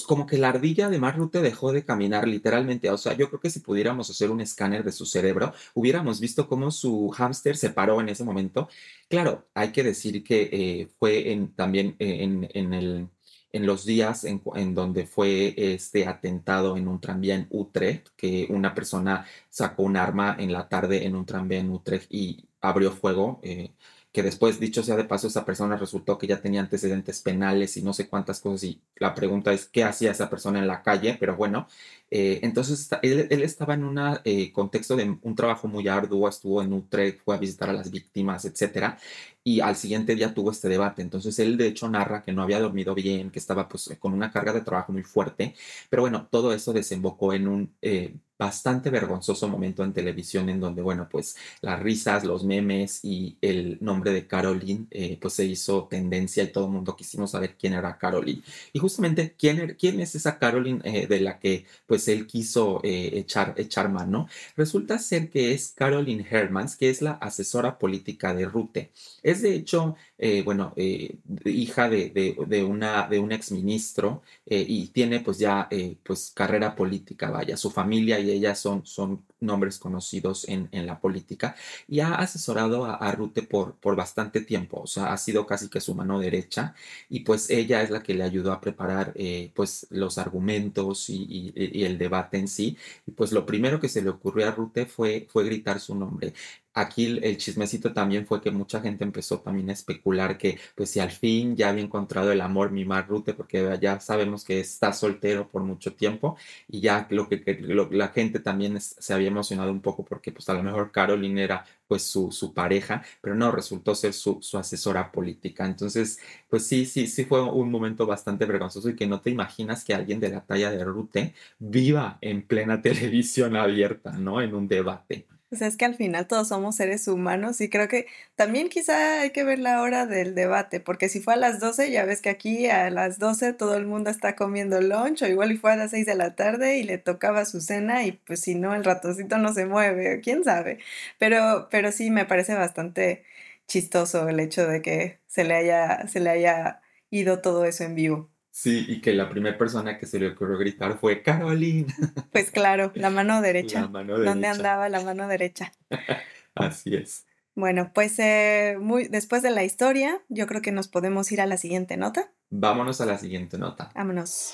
como 0.07 0.25
que 0.25 0.37
la 0.37 0.47
ardilla 0.47 0.89
de 0.89 0.97
Marrute 0.97 1.41
dejó 1.41 1.73
de 1.73 1.83
caminar 1.83 2.25
literalmente, 2.25 2.89
o 2.89 2.97
sea, 2.97 3.17
yo 3.17 3.27
creo 3.27 3.41
que 3.41 3.49
si 3.49 3.59
pudiéramos 3.59 4.09
hacer 4.09 4.31
un 4.31 4.39
escáner 4.39 4.85
de 4.85 4.93
su 4.93 5.05
cerebro, 5.05 5.53
hubiéramos 5.73 6.21
visto 6.21 6.47
cómo 6.47 6.71
su 6.71 7.09
hámster 7.09 7.57
se 7.57 7.71
paró 7.71 7.99
en 7.99 8.07
ese 8.07 8.23
momento. 8.23 8.69
Claro, 9.09 9.49
hay 9.53 9.73
que 9.73 9.83
decir 9.83 10.23
que 10.23 10.49
eh, 10.53 10.87
fue 10.99 11.33
en, 11.33 11.53
también 11.53 11.97
eh, 11.99 12.23
en, 12.23 12.47
en 12.53 12.73
el 12.73 13.09
en 13.53 13.65
los 13.65 13.85
días 13.85 14.25
en, 14.25 14.41
donde 14.75 15.05
fue 15.05 15.53
este 15.57 16.07
atentado 16.07 16.75
en 16.75 16.87
un 16.87 16.99
tranvía 16.99 17.35
en 17.35 17.47
Utrecht, 17.51 18.09
que 18.17 18.47
una 18.49 18.73
persona 18.73 19.25
sacó 19.49 19.83
un 19.83 19.95
arma 19.95 20.35
en 20.39 20.51
la 20.51 20.67
tarde 20.67 21.05
en 21.05 21.15
un 21.15 21.25
tranvía 21.25 21.59
en 21.59 21.69
Utrecht 21.71 22.07
y 22.11 22.45
abrió 22.61 22.91
fuego. 22.91 23.39
Eh, 23.43 23.71
que 24.13 24.21
después, 24.21 24.59
dicho 24.59 24.83
sea 24.83 24.95
de 24.95 25.05
paso, 25.05 25.27
esa 25.27 25.43
persona 25.43 25.75
resultó 25.75 26.19
que 26.19 26.27
ya 26.27 26.39
tenía 26.39 26.61
antecedentes 26.61 27.19
penales 27.21 27.75
y 27.77 27.81
no 27.81 27.93
sé 27.93 28.07
cuántas 28.07 28.39
cosas. 28.41 28.63
Y 28.65 28.79
la 28.97 29.15
pregunta 29.15 29.51
es, 29.51 29.65
¿qué 29.65 29.83
hacía 29.83 30.11
esa 30.11 30.29
persona 30.29 30.59
en 30.59 30.67
la 30.67 30.83
calle? 30.83 31.17
Pero 31.19 31.35
bueno, 31.35 31.67
eh, 32.11 32.39
entonces 32.43 32.89
él, 33.01 33.41
estaba 33.41 33.73
en 33.73 33.83
un 33.83 33.99
eh, 34.23 34.51
contexto 34.53 34.95
de 34.95 35.17
un 35.19 35.35
trabajo 35.35 35.67
muy 35.67 35.87
arduo, 35.87 36.29
estuvo 36.29 36.61
en 36.61 36.73
Utrecht, 36.73 37.21
fue 37.25 37.35
a 37.35 37.39
visitar 37.39 37.71
a 37.71 37.73
las 37.73 37.89
víctimas, 37.89 38.45
etcétera. 38.45 38.99
Y 39.43 39.59
al 39.59 39.75
siguiente 39.75 40.15
día 40.15 40.33
tuvo 40.33 40.51
este 40.51 40.69
debate. 40.69 41.01
Entonces 41.01 41.37
él 41.39 41.57
de 41.57 41.67
hecho 41.67 41.89
narra 41.89 42.21
que 42.23 42.31
no 42.31 42.43
había 42.43 42.59
dormido 42.59 42.95
bien, 42.95 43.31
que 43.31 43.39
estaba 43.39 43.67
pues 43.67 43.89
con 43.99 44.13
una 44.13 44.31
carga 44.31 44.53
de 44.53 44.61
trabajo 44.61 44.91
muy 44.93 45.03
fuerte. 45.03 45.55
Pero 45.89 46.03
bueno, 46.03 46.27
todo 46.31 46.53
eso 46.53 46.73
desembocó 46.73 47.33
en 47.33 47.47
un 47.47 47.75
eh, 47.81 48.15
bastante 48.37 48.89
vergonzoso 48.89 49.47
momento 49.47 49.83
en 49.83 49.93
televisión 49.93 50.49
en 50.49 50.59
donde, 50.59 50.81
bueno, 50.81 51.07
pues 51.09 51.37
las 51.61 51.79
risas, 51.81 52.23
los 52.25 52.43
memes 52.43 52.99
y 53.03 53.37
el 53.41 53.77
nombre 53.81 54.11
de 54.11 54.27
Caroline, 54.27 54.87
eh, 54.91 55.17
pues 55.21 55.33
se 55.35 55.45
hizo 55.45 55.87
tendencia 55.89 56.43
y 56.43 56.51
todo 56.51 56.65
el 56.65 56.71
mundo 56.71 56.95
quisimos 56.95 57.31
saber 57.31 57.55
quién 57.57 57.73
era 57.73 57.97
Caroline. 57.97 58.41
Y 58.73 58.79
justamente, 58.79 59.35
¿quién, 59.37 59.59
er, 59.59 59.77
quién 59.77 59.99
es 60.01 60.15
esa 60.15 60.39
Caroline 60.39 60.81
eh, 60.83 61.07
de 61.07 61.19
la 61.21 61.39
que 61.39 61.65
pues 61.85 62.07
él 62.09 62.27
quiso 62.27 62.81
eh, 62.83 63.11
echar, 63.13 63.53
echar 63.57 63.89
mano? 63.89 64.27
Resulta 64.57 64.99
ser 64.99 65.29
que 65.29 65.53
es 65.53 65.71
Caroline 65.71 66.25
Hermans, 66.29 66.75
que 66.75 66.89
es 66.89 67.01
la 67.01 67.13
asesora 67.13 67.77
política 67.79 68.33
de 68.33 68.45
Rute. 68.45 68.91
Es 69.21 69.32
de 69.41 69.55
hecho, 69.55 69.95
eh, 70.17 70.41
bueno, 70.43 70.73
eh, 70.75 71.17
hija 71.45 71.89
de, 71.89 72.09
de, 72.47 72.63
una, 72.63 73.07
de 73.07 73.19
un 73.19 73.31
exministro 73.31 74.21
eh, 74.45 74.65
y 74.67 74.87
tiene 74.87 75.19
pues 75.19 75.37
ya 75.37 75.67
eh, 75.71 75.97
pues 76.03 76.31
carrera 76.35 76.75
política, 76.75 77.29
vaya, 77.29 77.57
su 77.57 77.71
familia 77.71 78.19
y 78.19 78.31
ella 78.31 78.55
son, 78.55 78.85
son 78.85 79.25
nombres 79.39 79.77
conocidos 79.77 80.47
en, 80.47 80.69
en 80.71 80.85
la 80.85 80.99
política 80.99 81.55
y 81.87 81.99
ha 81.99 82.15
asesorado 82.15 82.85
a, 82.85 83.11
Rute 83.11 83.43
por, 83.43 83.75
por 83.75 83.95
bastante 83.95 84.41
tiempo, 84.41 84.81
o 84.81 84.87
sea, 84.87 85.13
ha 85.13 85.17
sido 85.17 85.45
casi 85.45 85.69
que 85.69 85.81
su 85.81 85.93
mano 85.95 86.19
derecha 86.19 86.73
y 87.09 87.21
pues 87.21 87.49
ella 87.49 87.81
es 87.81 87.89
la 87.89 88.01
que 88.01 88.13
le 88.13 88.23
ayudó 88.23 88.51
a 88.53 88.61
preparar 88.61 89.13
pues 89.53 89.87
los 89.89 90.17
argumentos 90.17 91.09
y, 91.09 91.53
el 91.83 91.97
debate 91.97 92.37
en 92.37 92.47
sí. 92.47 92.77
Y 93.05 93.11
pues 93.11 93.31
lo 93.31 93.45
primero 93.45 93.79
que 93.79 93.89
se 93.89 94.01
le 94.01 94.09
ocurrió 94.09 94.47
a 94.47 94.51
Rute 94.51 94.85
fue, 94.85 95.27
fue 95.29 95.43
gritar 95.45 95.79
su 95.79 95.95
nombre. 95.95 96.33
Aquí 96.73 97.19
el, 97.21 97.37
chismecito 97.37 97.93
también 97.93 98.25
fue 98.25 98.41
que 98.41 98.51
mucha 98.51 98.81
gente 98.81 99.03
empezó 99.03 99.39
también 99.39 99.69
a 99.69 99.73
especular 99.73 100.37
que 100.37 100.59
pues 100.75 100.89
si 100.89 100.99
al 100.99 101.11
fin 101.11 101.55
ya 101.55 101.69
había 101.69 101.83
encontrado 101.83 102.31
el 102.31 102.41
amor 102.41 102.71
mi 102.71 102.83
Rute, 102.83 103.33
porque 103.33 103.77
ya 103.81 103.99
sabemos 103.99 104.43
que 104.43 104.59
está 104.59 104.93
soltero 104.93 105.47
por 105.47 105.63
mucho 105.63 105.93
tiempo 105.93 106.37
y 106.67 106.81
ya 106.81 107.07
lo 107.09 107.27
que, 107.29 107.41
que 107.43 107.59
la 107.91 108.09
gente 108.09 108.39
también 108.39 108.79
se 108.81 109.13
había 109.13 109.27
emocionado 109.27 109.71
un 109.71 109.81
poco 109.81 110.03
porque 110.05 110.31
pues 110.31 110.49
a 110.49 110.53
lo 110.53 110.63
mejor 110.63 110.91
Caroline 110.91 111.43
era 111.43 111.65
pues 111.87 112.03
su, 112.03 112.31
su 112.31 112.53
pareja, 112.53 113.03
pero 113.21 113.35
no, 113.35 113.51
resultó 113.51 113.93
ser 113.93 114.13
su, 114.13 114.39
su, 114.41 114.57
asesora 114.57 115.11
política. 115.11 115.65
Entonces, 115.65 116.19
pues 116.49 116.65
sí, 116.65 116.85
sí, 116.85 117.07
sí 117.07 117.25
fue 117.25 117.41
un 117.43 117.69
momento 117.69 118.05
bastante 118.07 118.45
vergonzoso 118.45 118.89
y 118.89 118.95
que 118.95 119.05
no 119.07 119.21
te 119.21 119.29
imaginas 119.29 119.83
que 119.83 119.93
alguien 119.93 120.19
de 120.19 120.29
la 120.29 120.41
talla 120.41 120.71
de 120.71 120.83
Rute 120.83 121.33
viva 121.59 122.17
en 122.21 122.43
plena 122.47 122.81
televisión 122.81 123.55
abierta, 123.55 124.11
¿no? 124.13 124.41
En 124.41 124.55
un 124.55 124.67
debate. 124.67 125.27
Pues 125.53 125.61
es 125.61 125.77
que 125.77 125.85
al 125.85 125.93
final 125.93 126.25
todos 126.27 126.47
somos 126.47 126.77
seres 126.77 127.07
humanos 127.07 127.61
y 127.61 127.69
creo 127.69 127.87
que 127.87 128.07
también 128.33 128.69
quizá 128.69 129.21
hay 129.21 129.29
que 129.29 129.43
ver 129.43 129.59
la 129.59 129.83
hora 129.83 130.07
del 130.07 130.33
debate, 130.33 130.79
porque 130.79 131.09
si 131.09 131.19
fue 131.19 131.35
a 131.35 131.37
las 131.37 131.59
12, 131.59 131.91
ya 131.91 132.05
ves 132.05 132.21
que 132.23 132.29
aquí 132.31 132.65
a 132.71 132.89
las 132.89 133.19
12 133.19 133.53
todo 133.53 133.77
el 133.77 133.85
mundo 133.85 134.09
está 134.09 134.35
comiendo 134.35 134.81
lunch, 134.81 135.21
o 135.21 135.27
igual 135.27 135.51
y 135.51 135.57
fue 135.57 135.73
a 135.73 135.75
las 135.75 135.91
6 135.91 136.07
de 136.07 136.15
la 136.15 136.35
tarde 136.35 136.77
y 136.79 136.83
le 136.83 136.97
tocaba 136.97 137.45
su 137.45 137.61
cena 137.61 138.03
y 138.03 138.13
pues 138.13 138.39
si 138.39 138.55
no, 138.55 138.73
el 138.73 138.83
ratoncito 138.83 139.37
no 139.37 139.53
se 139.53 139.67
mueve, 139.67 140.21
quién 140.21 140.43
sabe. 140.43 140.79
Pero, 141.19 141.67
pero 141.69 141.91
sí 141.91 142.09
me 142.09 142.25
parece 142.25 142.55
bastante 142.55 143.23
chistoso 143.67 144.27
el 144.27 144.39
hecho 144.39 144.65
de 144.67 144.81
que 144.81 145.19
se 145.27 145.43
le 145.43 145.53
haya, 145.53 146.07
se 146.07 146.19
le 146.19 146.31
haya 146.31 146.81
ido 147.11 147.41
todo 147.41 147.65
eso 147.65 147.83
en 147.83 147.93
vivo. 147.93 148.32
Sí, 148.55 148.85
y 148.87 149.01
que 149.01 149.13
la 149.13 149.31
primera 149.31 149.57
persona 149.57 149.97
que 149.97 150.05
se 150.05 150.19
le 150.19 150.27
ocurrió 150.27 150.59
gritar 150.59 150.99
fue 150.99 151.23
Carolina. 151.23 151.91
Pues 152.31 152.51
claro, 152.51 152.91
la 152.93 153.09
mano 153.09 153.41
derecha. 153.41 153.81
La 153.81 153.87
mano 153.87 154.13
¿Dónde 154.13 154.47
derecha. 154.47 154.51
andaba 154.51 154.89
la 154.89 155.01
mano 155.01 155.27
derecha? 155.27 155.71
Así 156.55 156.93
es. 156.95 157.25
Bueno, 157.55 157.89
pues 157.95 158.19
eh, 158.19 158.77
muy, 158.79 159.07
después 159.07 159.41
de 159.41 159.49
la 159.49 159.63
historia, 159.63 160.21
yo 160.29 160.45
creo 160.45 160.61
que 160.61 160.71
nos 160.71 160.87
podemos 160.87 161.31
ir 161.31 161.41
a 161.41 161.47
la 161.47 161.57
siguiente 161.57 161.97
nota. 161.97 162.31
Vámonos 162.51 163.01
a 163.01 163.07
la 163.07 163.17
siguiente 163.17 163.57
nota. 163.57 163.91
Vámonos. 163.95 164.53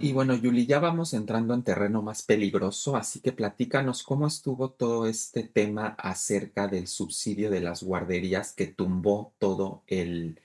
Y 0.00 0.12
bueno, 0.12 0.34
Yuli, 0.34 0.66
ya 0.66 0.80
vamos 0.80 1.14
entrando 1.14 1.54
en 1.54 1.62
terreno 1.62 2.02
más 2.02 2.22
peligroso, 2.24 2.94
así 2.94 3.20
que 3.20 3.32
platícanos 3.32 4.02
cómo 4.02 4.26
estuvo 4.26 4.70
todo 4.70 5.06
este 5.06 5.44
tema 5.44 5.96
acerca 5.98 6.68
del 6.68 6.88
subsidio 6.88 7.50
de 7.50 7.60
las 7.60 7.82
guarderías 7.82 8.52
que 8.52 8.66
tumbó 8.66 9.32
todo 9.38 9.82
el 9.86 10.40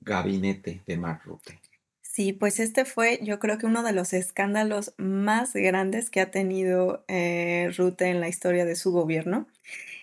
gabinete 0.00 0.82
de 0.86 0.96
Mark 0.96 1.22
Rutte. 1.24 1.60
Sí, 2.02 2.32
pues 2.32 2.60
este 2.60 2.86
fue, 2.86 3.18
yo 3.22 3.38
creo 3.38 3.58
que 3.58 3.66
uno 3.66 3.82
de 3.82 3.92
los 3.92 4.14
escándalos 4.14 4.94
más 4.96 5.52
grandes 5.52 6.08
que 6.08 6.20
ha 6.20 6.30
tenido 6.30 7.04
eh, 7.08 7.70
Rutte 7.76 8.06
en 8.06 8.20
la 8.20 8.28
historia 8.28 8.64
de 8.64 8.74
su 8.74 8.90
gobierno. 8.90 9.46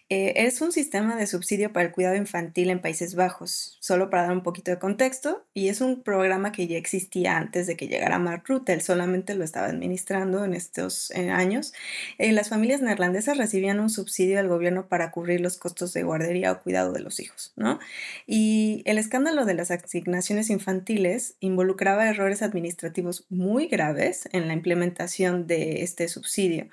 Eh, 0.09 0.45
es 0.45 0.61
un 0.61 0.71
sistema 0.71 1.15
de 1.15 1.27
subsidio 1.27 1.71
para 1.71 1.87
el 1.87 1.91
cuidado 1.91 2.15
infantil 2.15 2.69
en 2.69 2.81
Países 2.81 3.15
Bajos, 3.15 3.77
solo 3.79 4.09
para 4.09 4.23
dar 4.23 4.33
un 4.33 4.43
poquito 4.43 4.69
de 4.69 4.77
contexto, 4.77 5.45
y 5.53 5.69
es 5.69 5.81
un 5.81 6.03
programa 6.03 6.51
que 6.51 6.67
ya 6.67 6.77
existía 6.77 7.37
antes 7.37 7.67
de 7.67 7.77
que 7.77 7.87
llegara 7.87 8.19
Mark 8.19 8.43
Rutte, 8.45 8.73
él 8.73 8.81
solamente 8.81 9.33
lo 9.33 9.43
estaba 9.43 9.67
administrando 9.67 10.43
en 10.43 10.53
estos 10.53 11.11
años. 11.11 11.73
Eh, 12.17 12.31
las 12.31 12.49
familias 12.49 12.81
neerlandesas 12.81 13.37
recibían 13.37 13.79
un 13.79 13.89
subsidio 13.89 14.37
del 14.37 14.49
gobierno 14.49 14.87
para 14.87 15.11
cubrir 15.11 15.41
los 15.41 15.57
costos 15.57 15.93
de 15.93 16.03
guardería 16.03 16.51
o 16.51 16.61
cuidado 16.61 16.91
de 16.91 16.99
los 16.99 17.19
hijos, 17.19 17.53
¿no? 17.55 17.79
Y 18.27 18.83
el 18.85 18.97
escándalo 18.97 19.45
de 19.45 19.53
las 19.53 19.71
asignaciones 19.71 20.49
infantiles 20.49 21.35
involucraba 21.39 22.07
errores 22.07 22.41
administrativos 22.41 23.25
muy 23.29 23.67
graves 23.67 24.27
en 24.31 24.47
la 24.47 24.53
implementación 24.53 25.47
de 25.47 25.81
este 25.83 26.07
subsidio. 26.07 26.67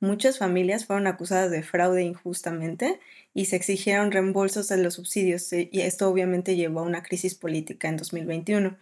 Muchas 0.00 0.38
familias 0.38 0.86
fueron 0.86 1.06
acusadas 1.06 1.50
de 1.50 1.62
fraude 1.62 2.02
injustamente 2.02 3.00
y 3.32 3.46
se 3.46 3.56
exigieron 3.56 4.12
reembolsos 4.12 4.68
de 4.68 4.78
los 4.78 4.94
subsidios 4.94 5.52
eh, 5.52 5.68
y 5.72 5.80
esto 5.82 6.08
obviamente 6.08 6.56
llevó 6.56 6.80
a 6.80 6.84
una 6.84 7.02
crisis 7.02 7.34
política 7.34 7.88
en 7.88 7.96
2021. 7.96 8.76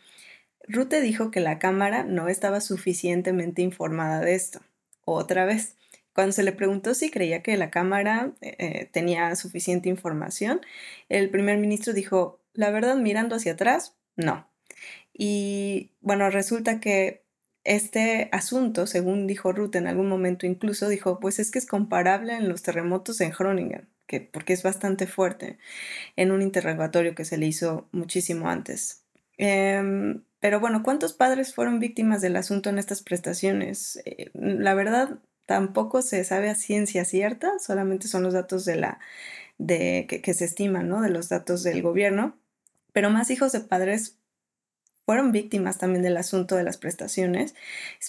Rute 0.68 1.00
dijo 1.00 1.30
que 1.30 1.40
la 1.40 1.58
Cámara 1.58 2.04
no 2.04 2.28
estaba 2.28 2.60
suficientemente 2.60 3.62
informada 3.62 4.20
de 4.20 4.34
esto. 4.34 4.60
Otra 5.04 5.44
vez, 5.44 5.76
cuando 6.14 6.32
se 6.32 6.42
le 6.42 6.52
preguntó 6.52 6.94
si 6.94 7.10
creía 7.10 7.42
que 7.42 7.56
la 7.56 7.70
Cámara 7.70 8.32
eh, 8.40 8.88
tenía 8.92 9.34
suficiente 9.36 9.88
información, 9.88 10.60
el 11.08 11.30
primer 11.30 11.58
ministro 11.58 11.92
dijo, 11.92 12.40
la 12.54 12.70
verdad, 12.70 12.96
mirando 12.96 13.36
hacia 13.36 13.52
atrás, 13.52 13.96
no. 14.16 14.46
Y 15.12 15.90
bueno, 16.00 16.30
resulta 16.30 16.80
que 16.80 17.21
este 17.64 18.28
asunto, 18.32 18.86
según 18.86 19.26
dijo 19.26 19.52
Ruth 19.52 19.76
en 19.76 19.86
algún 19.86 20.08
momento 20.08 20.46
incluso, 20.46 20.88
dijo, 20.88 21.20
pues 21.20 21.38
es 21.38 21.50
que 21.50 21.58
es 21.58 21.66
comparable 21.66 22.34
en 22.34 22.48
los 22.48 22.62
terremotos 22.62 23.20
en 23.20 23.30
Groningen, 23.30 23.88
que, 24.06 24.20
porque 24.20 24.52
es 24.52 24.62
bastante 24.62 25.06
fuerte, 25.06 25.58
en 26.16 26.32
un 26.32 26.42
interrogatorio 26.42 27.14
que 27.14 27.24
se 27.24 27.38
le 27.38 27.46
hizo 27.46 27.88
muchísimo 27.92 28.48
antes. 28.48 29.04
Eh, 29.38 30.20
pero 30.42 30.58
bueno, 30.58 30.82
¿cuántos 30.82 31.12
padres 31.12 31.54
fueron 31.54 31.78
víctimas 31.78 32.20
del 32.20 32.34
asunto 32.34 32.68
en 32.68 32.78
estas 32.78 33.00
prestaciones? 33.00 34.02
Eh, 34.04 34.32
la 34.34 34.74
verdad, 34.74 35.20
tampoco 35.46 36.02
se 36.02 36.24
sabe 36.24 36.50
a 36.50 36.56
ciencia 36.56 37.04
cierta, 37.04 37.60
solamente 37.60 38.08
son 38.08 38.24
los 38.24 38.34
datos 38.34 38.64
de 38.64 38.74
la, 38.74 38.98
de, 39.58 40.06
que, 40.08 40.20
que 40.20 40.34
se 40.34 40.44
estiman, 40.46 40.88
¿no? 40.88 41.00
De 41.00 41.10
los 41.10 41.28
datos 41.28 41.62
del 41.62 41.80
gobierno, 41.80 42.36
pero 42.92 43.08
más 43.08 43.30
hijos 43.30 43.52
de 43.52 43.60
padres 43.60 44.18
fueron 45.04 45.32
víctimas 45.32 45.78
también 45.78 46.02
del 46.02 46.16
asunto 46.16 46.56
de 46.56 46.62
las 46.62 46.76
prestaciones 46.76 47.54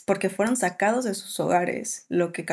porque 0.06 0.30
fueron 0.30 0.58
sacados 0.58 1.06
de 1.06 1.14
sus 1.14 1.40
hogares, 1.40 2.06
lo 2.10 2.32
que 2.32 2.46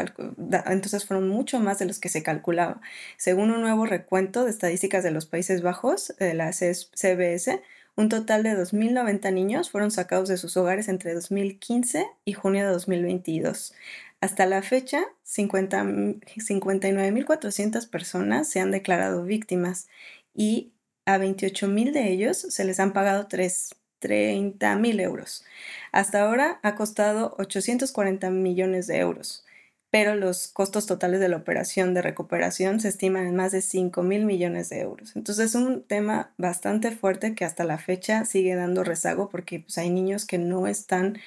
entonces 0.66 1.04
fueron 1.04 1.28
mucho 1.28 1.60
más 1.60 1.78
de 1.78 1.86
los 1.86 1.98
que 1.98 2.08
se 2.08 2.22
calculaba. 2.22 2.80
Según 3.16 3.50
un 3.50 3.60
nuevo 3.60 3.86
recuento 3.86 4.44
de 4.44 4.50
estadísticas 4.50 5.04
de 5.04 5.10
los 5.10 5.26
Países 5.26 5.62
Bajos, 5.62 6.14
de 6.18 6.34
la 6.34 6.52
CBS, 6.52 7.60
un 7.96 8.08
total 8.08 8.42
de 8.42 8.56
2.090 8.56 9.32
niños 9.32 9.70
fueron 9.70 9.90
sacados 9.90 10.28
de 10.28 10.38
sus 10.38 10.56
hogares 10.56 10.88
entre 10.88 11.12
2015 11.12 12.06
y 12.24 12.32
junio 12.32 12.66
de 12.66 12.72
2022. 12.72 13.74
Hasta 14.20 14.46
la 14.46 14.62
fecha, 14.62 15.02
59.400 15.26 17.90
personas 17.90 18.48
se 18.48 18.60
han 18.60 18.70
declarado 18.70 19.24
víctimas 19.24 19.88
y 20.34 20.72
a 21.04 21.18
28.000 21.18 21.92
de 21.92 22.10
ellos 22.10 22.38
se 22.38 22.64
les 22.64 22.80
han 22.80 22.92
pagado 22.92 23.26
tres 23.26 23.74
30 24.00 24.76
mil 24.76 24.98
euros. 25.00 25.44
Hasta 25.92 26.22
ahora 26.22 26.58
ha 26.62 26.74
costado 26.74 27.34
840 27.38 28.30
millones 28.30 28.86
de 28.88 28.98
euros, 28.98 29.44
pero 29.90 30.14
los 30.14 30.48
costos 30.48 30.86
totales 30.86 31.20
de 31.20 31.28
la 31.28 31.36
operación 31.36 31.94
de 31.94 32.02
recuperación 32.02 32.80
se 32.80 32.88
estiman 32.88 33.26
en 33.26 33.36
más 33.36 33.52
de 33.52 33.60
5 33.62 34.02
mil 34.02 34.24
millones 34.24 34.68
de 34.70 34.80
euros. 34.80 35.14
Entonces 35.16 35.50
es 35.50 35.54
un 35.54 35.82
tema 35.82 36.32
bastante 36.38 36.90
fuerte 36.92 37.34
que 37.34 37.44
hasta 37.44 37.64
la 37.64 37.78
fecha 37.78 38.24
sigue 38.24 38.54
dando 38.54 38.84
rezago 38.84 39.28
porque 39.28 39.60
pues, 39.60 39.78
hay 39.78 39.90
niños 39.90 40.26
que 40.26 40.38
no 40.38 40.66
están 40.66 41.18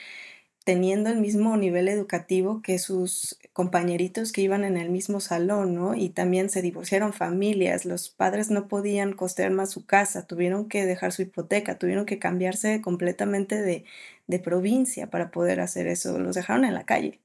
teniendo 0.63 1.09
el 1.09 1.19
mismo 1.19 1.57
nivel 1.57 1.89
educativo 1.89 2.61
que 2.61 2.79
sus 2.79 3.37
compañeritos 3.53 4.31
que 4.31 4.41
iban 4.41 4.63
en 4.63 4.77
el 4.77 4.89
mismo 4.89 5.19
salón, 5.19 5.75
¿no? 5.75 5.95
Y 5.95 6.09
también 6.09 6.49
se 6.49 6.61
divorciaron 6.61 7.13
familias, 7.13 7.85
los 7.85 8.09
padres 8.09 8.51
no 8.51 8.67
podían 8.67 9.13
costear 9.13 9.51
más 9.51 9.71
su 9.71 9.85
casa, 9.85 10.27
tuvieron 10.27 10.69
que 10.69 10.85
dejar 10.85 11.11
su 11.11 11.23
hipoteca, 11.23 11.77
tuvieron 11.79 12.05
que 12.05 12.19
cambiarse 12.19 12.81
completamente 12.81 13.61
de, 13.61 13.85
de 14.27 14.39
provincia 14.39 15.09
para 15.09 15.31
poder 15.31 15.59
hacer 15.61 15.87
eso, 15.87 16.19
los 16.19 16.35
dejaron 16.35 16.65
en 16.65 16.73
la 16.75 16.85
calle. 16.85 17.22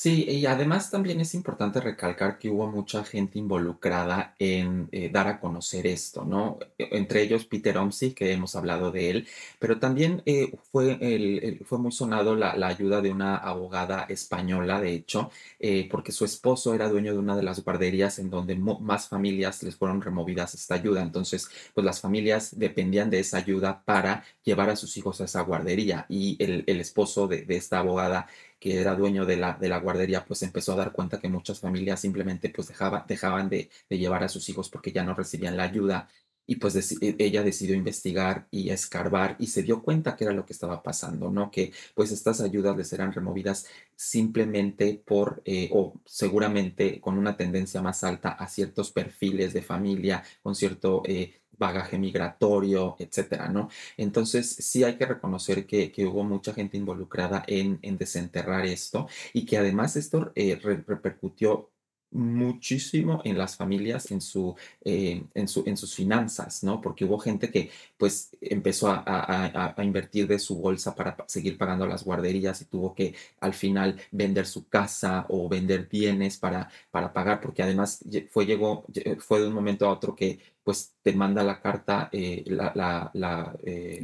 Sí, 0.00 0.24
y 0.28 0.46
además 0.46 0.92
también 0.92 1.20
es 1.20 1.34
importante 1.34 1.80
recalcar 1.80 2.38
que 2.38 2.48
hubo 2.50 2.68
mucha 2.70 3.02
gente 3.02 3.36
involucrada 3.40 4.36
en 4.38 4.88
eh, 4.92 5.10
dar 5.10 5.26
a 5.26 5.40
conocer 5.40 5.88
esto, 5.88 6.24
¿no? 6.24 6.56
E- 6.78 6.88
Entre 6.92 7.20
ellos 7.22 7.46
Peter 7.46 7.76
Omsi, 7.78 8.12
que 8.14 8.30
hemos 8.32 8.54
hablado 8.54 8.92
de 8.92 9.10
él, 9.10 9.28
pero 9.58 9.80
también 9.80 10.22
eh, 10.24 10.52
fue, 10.70 10.98
el, 11.00 11.64
fue 11.64 11.78
muy 11.78 11.90
sonado 11.90 12.36
la, 12.36 12.56
la 12.56 12.68
ayuda 12.68 13.00
de 13.00 13.10
una 13.10 13.38
abogada 13.38 14.04
española, 14.08 14.80
de 14.80 14.92
hecho, 14.94 15.32
eh, 15.58 15.88
porque 15.90 16.12
su 16.12 16.24
esposo 16.24 16.74
era 16.74 16.88
dueño 16.88 17.12
de 17.12 17.18
una 17.18 17.34
de 17.36 17.42
las 17.42 17.64
guarderías 17.64 18.20
en 18.20 18.30
donde 18.30 18.54
más 18.54 19.08
familias 19.08 19.64
les 19.64 19.74
fueron 19.74 20.00
removidas 20.00 20.54
esta 20.54 20.76
ayuda. 20.76 21.02
Entonces, 21.02 21.48
pues 21.74 21.84
las 21.84 22.00
familias 22.00 22.56
dependían 22.56 23.10
de 23.10 23.18
esa 23.18 23.38
ayuda 23.38 23.82
para 23.84 24.22
llevar 24.44 24.70
a 24.70 24.76
sus 24.76 24.96
hijos 24.96 25.20
a 25.20 25.24
esa 25.24 25.40
guardería 25.42 26.06
y 26.08 26.36
el, 26.42 26.62
el 26.68 26.80
esposo 26.80 27.26
de, 27.26 27.42
de 27.42 27.56
esta 27.56 27.80
abogada 27.80 28.28
que 28.58 28.80
era 28.80 28.94
dueño 28.94 29.24
de 29.24 29.36
la, 29.36 29.54
de 29.54 29.68
la 29.68 29.78
guardería, 29.78 30.24
pues 30.24 30.42
empezó 30.42 30.72
a 30.72 30.76
dar 30.76 30.92
cuenta 30.92 31.20
que 31.20 31.28
muchas 31.28 31.60
familias 31.60 32.00
simplemente 32.00 32.50
pues 32.50 32.68
dejaban 32.68 33.48
de, 33.48 33.70
de 33.88 33.98
llevar 33.98 34.24
a 34.24 34.28
sus 34.28 34.48
hijos 34.48 34.68
porque 34.68 34.92
ya 34.92 35.04
no 35.04 35.14
recibían 35.14 35.56
la 35.56 35.64
ayuda 35.64 36.08
y 36.48 36.56
pues 36.56 36.74
e, 37.02 37.14
ella 37.18 37.42
decidió 37.42 37.76
investigar 37.76 38.48
y 38.50 38.70
escarbar 38.70 39.36
y 39.38 39.48
se 39.48 39.62
dio 39.62 39.82
cuenta 39.82 40.16
que 40.16 40.24
era 40.24 40.32
lo 40.32 40.46
que 40.46 40.54
estaba 40.54 40.82
pasando, 40.82 41.30
¿no? 41.30 41.50
Que 41.50 41.72
pues 41.94 42.10
estas 42.10 42.40
ayudas 42.40 42.76
les 42.76 42.92
eran 42.94 43.12
removidas 43.12 43.66
simplemente 43.94 45.02
por, 45.06 45.42
eh, 45.44 45.68
o 45.72 46.00
seguramente 46.06 47.00
con 47.00 47.18
una 47.18 47.36
tendencia 47.36 47.82
más 47.82 48.02
alta 48.02 48.30
a 48.30 48.48
ciertos 48.48 48.90
perfiles 48.92 49.52
de 49.52 49.62
familia, 49.62 50.24
con 50.42 50.54
cierto 50.54 51.02
eh, 51.06 51.34
bagaje 51.58 51.98
migratorio, 51.98 52.96
etcétera, 52.98 53.48
¿no? 53.48 53.68
Entonces, 53.96 54.48
sí 54.48 54.84
hay 54.84 54.96
que 54.96 55.06
reconocer 55.06 55.66
que, 55.66 55.92
hubo 56.08 56.24
mucha 56.24 56.54
gente 56.54 56.76
involucrada 56.76 57.44
en, 57.46 57.78
desenterrar 57.98 58.64
esto 58.66 59.08
y 59.32 59.44
que 59.44 59.58
además 59.58 59.96
esto 59.96 60.32
eh, 60.34 60.56
repercutió 60.56 61.70
muchísimo 62.10 63.20
en 63.24 63.36
las 63.36 63.56
familias, 63.56 64.10
en, 64.10 64.20
su, 64.20 64.54
eh, 64.82 65.24
en, 65.34 65.48
su, 65.48 65.62
en 65.66 65.76
sus 65.76 65.94
finanzas, 65.94 66.64
¿no? 66.64 66.80
Porque 66.80 67.04
hubo 67.04 67.18
gente 67.18 67.50
que 67.50 67.70
pues 67.96 68.30
empezó 68.40 68.88
a, 68.90 69.74
invertir 69.82 70.26
de 70.26 70.38
su 70.38 70.56
bolsa 70.56 70.94
para 70.94 71.16
seguir 71.26 71.58
pagando 71.58 71.86
las 71.86 72.04
guarderías 72.04 72.60
y 72.62 72.64
tuvo 72.66 72.94
que 72.94 73.14
al 73.40 73.54
final 73.54 74.00
vender 74.10 74.46
su 74.46 74.68
casa 74.68 75.26
o 75.28 75.48
vender 75.48 75.88
bienes 75.90 76.38
para, 76.38 76.70
para 76.90 77.12
pagar, 77.12 77.40
porque 77.40 77.62
además 77.62 78.02
fue, 78.30 78.46
llegó, 78.46 78.86
fue 79.18 79.40
de 79.40 79.48
un 79.48 79.54
momento 79.54 79.86
a 79.86 79.92
otro 79.92 80.14
que 80.14 80.38
pues 80.68 80.92
te 81.00 81.14
manda 81.14 81.42
la 81.42 81.62
carta, 81.62 82.10
eh, 82.12 82.44
la, 82.44 82.72
la, 82.74 83.10
la 83.14 83.56
eh, 83.64 84.02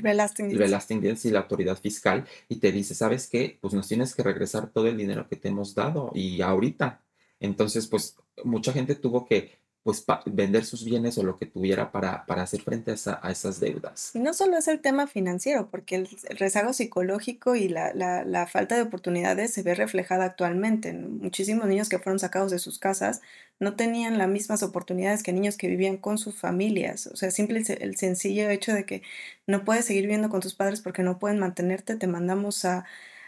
y 1.26 1.30
la 1.30 1.40
autoridad 1.40 1.76
fiscal 1.76 2.24
y 2.48 2.56
te 2.56 2.72
dice, 2.72 2.94
¿sabes 2.94 3.28
qué? 3.28 3.58
Pues 3.60 3.74
nos 3.74 3.86
tienes 3.86 4.14
que 4.14 4.22
regresar 4.22 4.70
todo 4.70 4.86
el 4.86 4.96
dinero 4.96 5.28
que 5.28 5.36
te 5.36 5.48
hemos 5.48 5.74
dado 5.74 6.10
y 6.14 6.40
ahorita 6.40 7.04
entonces, 7.44 7.86
pues 7.86 8.16
mucha 8.42 8.72
gente 8.72 8.94
tuvo 8.94 9.26
que 9.26 9.58
pues 9.84 10.02
vender 10.24 10.64
sus 10.64 10.82
bienes 10.82 11.18
o 11.18 11.22
lo 11.22 11.36
que 11.36 11.44
tuviera 11.44 11.92
para, 11.92 12.24
para 12.24 12.42
hacer 12.42 12.62
frente 12.62 12.90
a, 12.90 13.30
esas 13.30 13.60
deudas. 13.60 14.12
Y 14.14 14.18
no 14.18 14.32
solo 14.32 14.56
es 14.56 14.66
el 14.66 14.80
tema 14.80 15.06
financiero, 15.06 15.68
porque 15.70 15.96
el, 15.96 16.08
rezago 16.38 16.72
psicológico 16.72 17.54
y 17.54 17.68
la, 17.68 17.92
la, 17.92 18.46
falta 18.46 18.76
de 18.76 18.82
oportunidades 18.82 19.52
se 19.52 19.62
ve 19.62 19.74
reflejada 19.74 20.24
actualmente. 20.24 20.94
Muchísimos 20.94 21.66
niños 21.66 21.90
que 21.90 21.98
fueron 21.98 22.18
sacados 22.18 22.50
de 22.50 22.58
sus 22.58 22.78
casas 22.78 23.20
no 23.60 23.76
tenían 23.76 24.16
las 24.16 24.28
mismas 24.28 24.62
oportunidades 24.62 25.22
que 25.22 25.34
niños 25.34 25.58
que 25.58 25.68
vivían 25.68 25.98
con 25.98 26.16
sus 26.16 26.34
familias. 26.34 27.06
O 27.08 27.16
sea, 27.16 27.30
simple 27.30 27.62
el 27.80 27.96
sencillo 27.98 28.48
hecho 28.48 28.72
de 28.72 28.86
que 28.86 29.02
no 29.46 29.66
puedes 29.66 29.84
seguir 29.84 30.04
viviendo 30.04 30.30
con 30.30 30.40
tus 30.40 30.54
padres 30.54 30.80
porque 30.80 31.02
no 31.02 31.18
pueden 31.18 31.38
mantenerte, 31.38 31.96
te 31.96 32.06
mandamos 32.06 32.64
a 32.64 32.86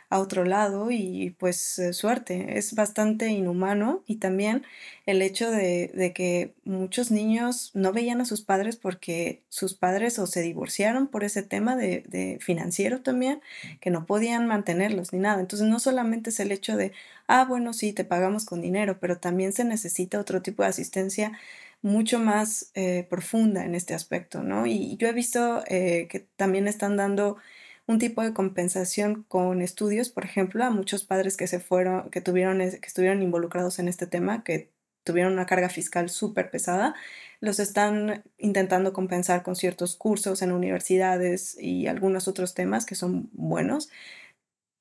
a 0.08 0.20
otro 0.20 0.44
lado 0.44 0.90
y 0.90 1.34
pues 1.38 1.78
eh, 1.78 1.92
suerte. 1.92 2.58
Es 2.58 2.74
bastante 2.74 3.28
inhumano 3.28 4.02
y 4.06 4.16
también 4.16 4.64
el 5.04 5.22
hecho 5.22 5.50
de, 5.50 6.12
que 6.14 6.54
muchos 6.64 7.10
niños 7.10 7.70
no 7.74 7.92
veían 7.92 8.20
a 8.20 8.24
sus 8.24 8.42
padres 8.42 8.76
porque 8.76 9.42
sus 9.48 9.74
padres 9.74 10.18
o 10.18 10.26
se 10.26 10.42
divorciaron 10.42 11.08
por 11.08 11.24
ese 11.24 11.42
tema 11.42 11.76
de, 11.76 12.38
financiero 12.40 13.02
también, 13.02 13.40
que 13.80 13.90
no 13.90 14.06
podían 14.06 14.46
mantenerlos 14.46 15.12
ni 15.12 15.18
nada. 15.18 15.40
Entonces 15.40 15.68
no 15.68 15.80
solamente 15.80 16.30
es 16.30 16.40
el 16.40 16.52
hecho 16.52 16.76
de, 16.76 16.92
ah, 17.26 17.44
bueno, 17.44 17.72
sí, 17.72 17.92
te 17.92 18.04
pagamos 18.04 18.44
con 18.44 18.60
dinero, 18.60 18.98
pero 19.00 19.18
también 19.18 19.52
se 19.52 19.64
necesita 19.64 20.20
otro 20.20 20.42
tipo 20.42 20.62
de 20.62 20.68
asistencia 20.68 21.32
mucho 21.82 22.18
más 22.18 22.70
eh, 22.74 23.06
profunda 23.08 23.64
en 23.64 23.74
este 23.74 23.94
aspecto, 23.94 24.42
¿no? 24.42 24.66
Y 24.66 24.96
yo 24.96 25.08
he 25.08 25.12
visto 25.12 25.62
eh, 25.68 26.08
que 26.10 26.20
también 26.20 26.68
están 26.68 26.96
dando 26.96 27.36
un 27.86 27.98
tipo 27.98 28.22
de 28.22 28.34
compensación 28.34 29.24
con 29.24 29.62
estudios, 29.62 30.08
por 30.10 30.24
ejemplo, 30.24 30.64
a 30.64 30.70
muchos 30.70 31.04
padres 31.04 31.36
que 31.36 31.46
se 31.46 31.60
fueron, 31.60 32.10
que 32.10 32.20
tuvieron, 32.20 32.58
que 32.58 32.86
estuvieron 32.86 33.22
involucrados 33.22 33.78
en 33.78 33.88
este 33.88 34.06
tema, 34.06 34.42
que 34.44 34.72
tuvieron 35.04 35.32
una 35.34 35.46
carga 35.46 35.68
fiscal 35.68 36.10
súper 36.10 36.50
pesada, 36.50 36.94
los 37.40 37.60
están 37.60 38.24
intentando 38.38 38.92
compensar 38.92 39.42
con 39.44 39.54
ciertos 39.56 39.96
cursos 39.96 40.42
en 40.42 40.52
universidades 40.52 41.56
y 41.60 41.86
algunos 41.86 42.28
otros 42.28 42.54
temas 42.54 42.86
que 42.86 42.96
son 42.96 43.30
buenos. 43.32 43.88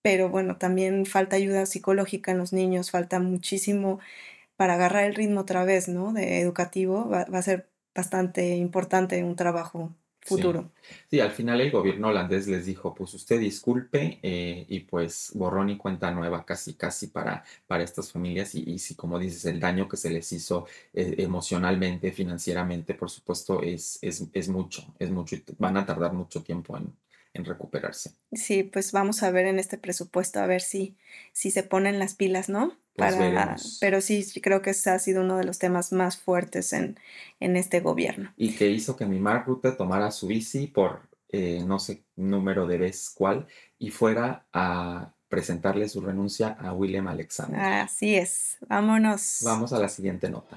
Pero 0.03 0.29
bueno, 0.29 0.57
también 0.57 1.05
falta 1.05 1.35
ayuda 1.35 1.65
psicológica 1.65 2.31
en 2.31 2.37
los 2.39 2.53
niños, 2.53 2.91
falta 2.91 3.19
muchísimo 3.19 3.99
para 4.57 4.75
agarrar 4.75 5.05
el 5.05 5.15
ritmo 5.15 5.41
otra 5.41 5.65
vez, 5.65 5.87
¿no? 5.89 6.13
De 6.13 6.41
educativo, 6.41 7.09
va, 7.09 7.25
va 7.25 7.39
a 7.39 7.41
ser 7.43 7.69
bastante 7.95 8.55
importante 8.55 9.23
un 9.23 9.35
trabajo 9.35 9.93
futuro. 10.25 10.71
Sí. 11.09 11.19
al 11.19 11.31
final 11.31 11.61
el 11.61 11.71
gobierno 11.71 12.07
holandés 12.07 12.47
les 12.47 12.65
dijo, 12.65 12.93
pues 12.93 13.13
usted 13.13 13.39
disculpe 13.39 14.19
eh, 14.23 14.65
y 14.67 14.81
pues 14.81 15.31
borrón 15.35 15.69
y 15.69 15.77
cuenta 15.77 16.11
nueva 16.11 16.45
casi, 16.45 16.73
casi 16.73 17.07
para, 17.07 17.43
para 17.67 17.83
estas 17.83 18.11
familias 18.11 18.55
y, 18.55 18.77
si 18.79 18.95
como 18.95 19.19
dices, 19.19 19.45
el 19.45 19.59
daño 19.59 19.87
que 19.87 19.97
se 19.97 20.09
les 20.09 20.31
hizo 20.33 20.65
eh, 20.93 21.15
emocionalmente, 21.19 22.11
financieramente, 22.11 22.95
por 22.95 23.09
supuesto, 23.09 23.61
es, 23.61 23.99
es, 24.01 24.27
es 24.33 24.49
mucho, 24.49 24.93
es 24.99 25.11
mucho 25.11 25.35
y 25.35 25.43
van 25.57 25.77
a 25.77 25.85
tardar 25.85 26.13
mucho 26.13 26.43
tiempo 26.43 26.75
en, 26.75 26.93
en 27.33 27.45
recuperarse. 27.45 28.11
Sí, 28.31 28.63
pues 28.63 28.91
vamos 28.91 29.21
a 29.21 29.31
ver 29.31 29.45
en 29.45 29.59
este 29.59 29.77
presupuesto 29.77 30.39
a 30.39 30.47
ver 30.47 30.61
si, 30.61 30.97
si 31.33 31.51
se 31.51 31.63
ponen 31.63 31.99
las 31.99 32.15
pilas, 32.15 32.49
¿no? 32.49 32.77
Para, 32.95 33.57
pero 33.81 33.99
sí, 33.99 34.25
creo 34.41 34.61
que 34.61 34.69
ese 34.69 34.89
ha 34.89 34.99
sido 34.99 35.21
uno 35.21 35.37
de 35.37 35.43
los 35.43 35.59
temas 35.59 35.91
más 35.91 36.15
fuertes 36.15 36.71
en, 36.71 36.97
en 37.41 37.57
este 37.57 37.81
gobierno. 37.81 38.33
Y 38.37 38.55
que 38.55 38.69
hizo 38.69 38.95
que 38.95 39.05
mi 39.05 39.19
Mark 39.19 39.45
Rutte 39.47 39.73
tomara 39.73 40.11
su 40.11 40.27
bici 40.27 40.67
por 40.67 41.01
eh, 41.29 41.63
no 41.65 41.79
sé 41.79 42.03
número 42.15 42.65
de 42.65 42.77
vez 42.77 43.11
cuál 43.13 43.47
y 43.77 43.89
fuera 43.89 44.45
a 44.53 45.11
presentarle 45.27 45.89
su 45.89 45.99
renuncia 45.99 46.55
a 46.59 46.71
William 46.71 47.07
Alexander. 47.07 47.59
Así 47.59 48.15
es, 48.15 48.57
vámonos. 48.69 49.39
Vamos 49.43 49.73
a 49.73 49.79
la 49.79 49.89
siguiente 49.89 50.29
nota. 50.29 50.55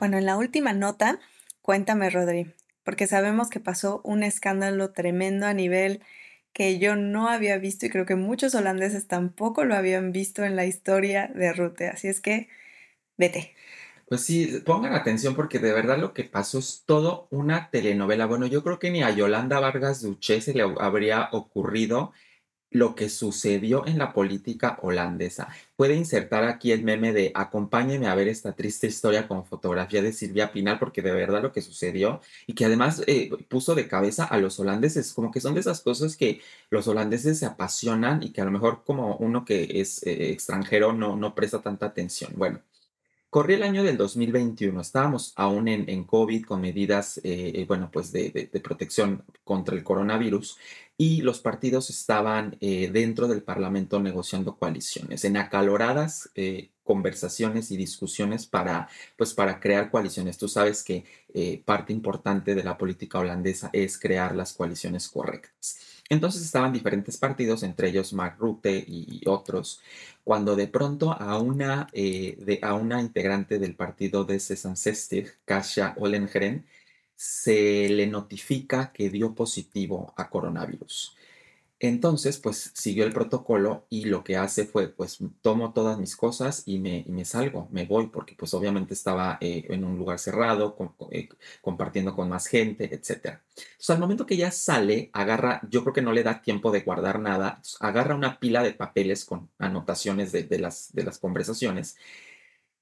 Bueno, 0.00 0.18
en 0.18 0.26
la 0.26 0.36
última 0.36 0.72
nota, 0.72 1.20
cuéntame, 1.62 2.10
Rodri, 2.10 2.52
porque 2.82 3.06
sabemos 3.06 3.50
que 3.50 3.60
pasó 3.60 4.00
un 4.02 4.24
escándalo 4.24 4.90
tremendo 4.90 5.46
a 5.46 5.54
nivel 5.54 6.02
que 6.58 6.80
yo 6.80 6.96
no 6.96 7.28
había 7.28 7.56
visto 7.58 7.86
y 7.86 7.90
creo 7.90 8.04
que 8.04 8.16
muchos 8.16 8.56
holandeses 8.56 9.06
tampoco 9.06 9.64
lo 9.64 9.76
habían 9.76 10.10
visto 10.10 10.44
en 10.44 10.56
la 10.56 10.66
historia 10.66 11.28
de 11.32 11.52
Rute. 11.52 11.86
Así 11.88 12.08
es 12.08 12.20
que, 12.20 12.48
vete. 13.16 13.54
Pues 14.08 14.22
sí, 14.24 14.60
pongan 14.66 14.94
atención 14.94 15.36
porque 15.36 15.60
de 15.60 15.72
verdad 15.72 15.98
lo 15.98 16.14
que 16.14 16.24
pasó 16.24 16.58
es 16.58 16.82
todo 16.86 17.28
una 17.30 17.70
telenovela. 17.70 18.26
Bueno, 18.26 18.46
yo 18.46 18.64
creo 18.64 18.78
que 18.80 18.90
ni 18.90 19.02
a 19.04 19.10
Yolanda 19.10 19.60
Vargas 19.60 20.02
Duché 20.02 20.40
se 20.40 20.54
le 20.54 20.62
habría 20.80 21.28
ocurrido 21.32 22.12
lo 22.70 22.94
que 22.94 23.08
sucedió 23.08 23.86
en 23.86 23.98
la 23.98 24.12
política 24.12 24.78
holandesa. 24.82 25.48
Puede 25.76 25.94
insertar 25.94 26.44
aquí 26.44 26.72
el 26.72 26.82
meme 26.82 27.12
de 27.12 27.32
acompáñeme 27.34 28.08
a 28.08 28.14
ver 28.14 28.28
esta 28.28 28.54
triste 28.54 28.86
historia 28.86 29.26
con 29.26 29.46
fotografía 29.46 30.02
de 30.02 30.12
Silvia 30.12 30.52
Pinal, 30.52 30.78
porque 30.78 31.02
de 31.02 31.12
verdad 31.12 31.42
lo 31.42 31.52
que 31.52 31.62
sucedió 31.62 32.20
y 32.46 32.54
que 32.54 32.66
además 32.66 33.02
eh, 33.06 33.30
puso 33.48 33.74
de 33.74 33.88
cabeza 33.88 34.24
a 34.24 34.38
los 34.38 34.58
holandeses, 34.60 35.12
como 35.12 35.30
que 35.30 35.40
son 35.40 35.54
de 35.54 35.60
esas 35.60 35.80
cosas 35.80 36.16
que 36.16 36.40
los 36.70 36.88
holandeses 36.88 37.38
se 37.38 37.46
apasionan 37.46 38.22
y 38.22 38.30
que 38.30 38.40
a 38.40 38.44
lo 38.44 38.50
mejor 38.50 38.82
como 38.84 39.16
uno 39.16 39.44
que 39.44 39.80
es 39.80 40.02
eh, 40.06 40.30
extranjero 40.30 40.92
no, 40.92 41.16
no 41.16 41.34
presta 41.34 41.60
tanta 41.62 41.86
atención. 41.86 42.32
Bueno. 42.36 42.60
Corría 43.30 43.58
el 43.58 43.62
año 43.62 43.84
del 43.84 43.98
2021, 43.98 44.80
estábamos 44.80 45.34
aún 45.36 45.68
en, 45.68 46.04
COVID 46.04 46.46
con 46.46 46.62
medidas, 46.62 47.20
eh, 47.22 47.62
bueno, 47.68 47.90
pues 47.92 48.10
de, 48.10 48.30
de, 48.30 48.60
protección 48.60 49.22
contra 49.44 49.76
el 49.76 49.84
coronavirus 49.84 50.56
y 50.98 51.22
los 51.22 51.40
partidos 51.40 51.88
estaban 51.88 52.58
eh, 52.60 52.90
dentro 52.92 53.26
del 53.26 53.42
Parlamento 53.42 54.00
negociando 54.00 54.58
coaliciones, 54.58 55.24
en 55.24 55.38
acaloradas 55.38 56.28
eh, 56.34 56.68
conversaciones 56.84 57.70
y 57.70 57.78
discusiones 57.78 58.46
para, 58.46 58.88
pues, 59.16 59.32
para 59.32 59.60
crear 59.60 59.90
coaliciones. 59.90 60.36
Tú 60.36 60.48
sabes 60.48 60.84
que 60.84 61.04
parte 61.64 61.92
importante 61.92 62.54
de 62.54 62.64
la 62.64 62.76
política 62.76 63.18
holandesa 63.18 63.70
es 63.72 63.98
crear 63.98 64.34
las 64.34 64.54
coaliciones 64.54 65.08
correctas. 65.08 65.78
Entonces 66.08 66.42
estaban 66.42 66.72
diferentes 66.72 67.18
partidos, 67.18 67.62
entre 67.62 67.88
ellos 67.88 68.12
Mark 68.14 68.36
Rutte 68.38 68.82
y 68.86 69.20
otros, 69.26 69.82
cuando 70.24 70.56
de 70.56 70.66
pronto 70.66 71.12
a 71.12 71.38
una, 71.38 71.88
eh, 71.92 72.58
a 72.62 72.74
una 72.74 73.00
integrante 73.00 73.58
del 73.58 73.74
partido 73.74 74.24
de 74.24 74.38
Sesam-Sestig, 74.40 75.32
Kasia 75.44 75.94
Ollengren, 75.98 76.66
se 77.18 77.88
le 77.88 78.06
notifica 78.06 78.92
que 78.92 79.10
dio 79.10 79.34
positivo 79.34 80.14
a 80.16 80.30
coronavirus. 80.30 81.16
Entonces, 81.80 82.38
pues 82.38 82.70
siguió 82.74 83.04
el 83.04 83.12
protocolo 83.12 83.86
y 83.90 84.04
lo 84.04 84.22
que 84.22 84.36
hace 84.36 84.64
fue, 84.66 84.88
pues 84.88 85.18
tomo 85.42 85.72
todas 85.72 85.98
mis 85.98 86.14
cosas 86.14 86.62
y 86.66 86.78
me, 86.78 87.04
me 87.08 87.24
salgo, 87.24 87.68
me 87.72 87.86
voy, 87.86 88.06
porque 88.08 88.36
pues 88.36 88.54
obviamente 88.54 88.94
estaba 88.94 89.36
eh, 89.40 89.66
en 89.68 89.84
un 89.84 89.98
lugar 89.98 90.20
cerrado, 90.20 90.76
eh, 91.10 91.28
compartiendo 91.60 92.14
con 92.14 92.28
más 92.28 92.46
gente, 92.46 92.84
etc. 92.94 93.40
Entonces, 93.56 93.90
al 93.90 93.98
momento 93.98 94.24
que 94.24 94.34
ella 94.34 94.52
sale, 94.52 95.10
agarra, 95.12 95.60
yo 95.68 95.82
creo 95.82 95.94
que 95.94 96.02
no 96.02 96.12
le 96.12 96.22
da 96.22 96.40
tiempo 96.40 96.70
de 96.70 96.82
guardar 96.82 97.18
nada, 97.18 97.60
agarra 97.80 98.14
una 98.14 98.38
pila 98.38 98.62
de 98.62 98.74
papeles 98.74 99.24
con 99.24 99.50
anotaciones 99.58 100.30
de 100.30 100.58
las 100.58 101.18
conversaciones 101.20 101.96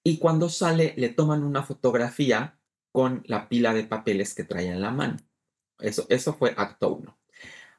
y 0.05 0.19
cuando 0.19 0.51
sale 0.51 0.95
le 0.97 1.09
toman 1.09 1.43
una 1.43 1.63
fotografía 1.63 2.57
con 2.97 3.23
la 3.27 3.47
pila 3.47 3.75
de 3.75 3.85
papeles 3.85 4.33
que 4.33 4.45
traía 4.45 4.73
en 4.73 4.81
la 4.81 4.91
mano. 4.91 5.19
Eso, 5.81 6.07
eso 6.09 6.33
fue 6.33 6.55
acto 6.57 6.95
1. 6.95 7.19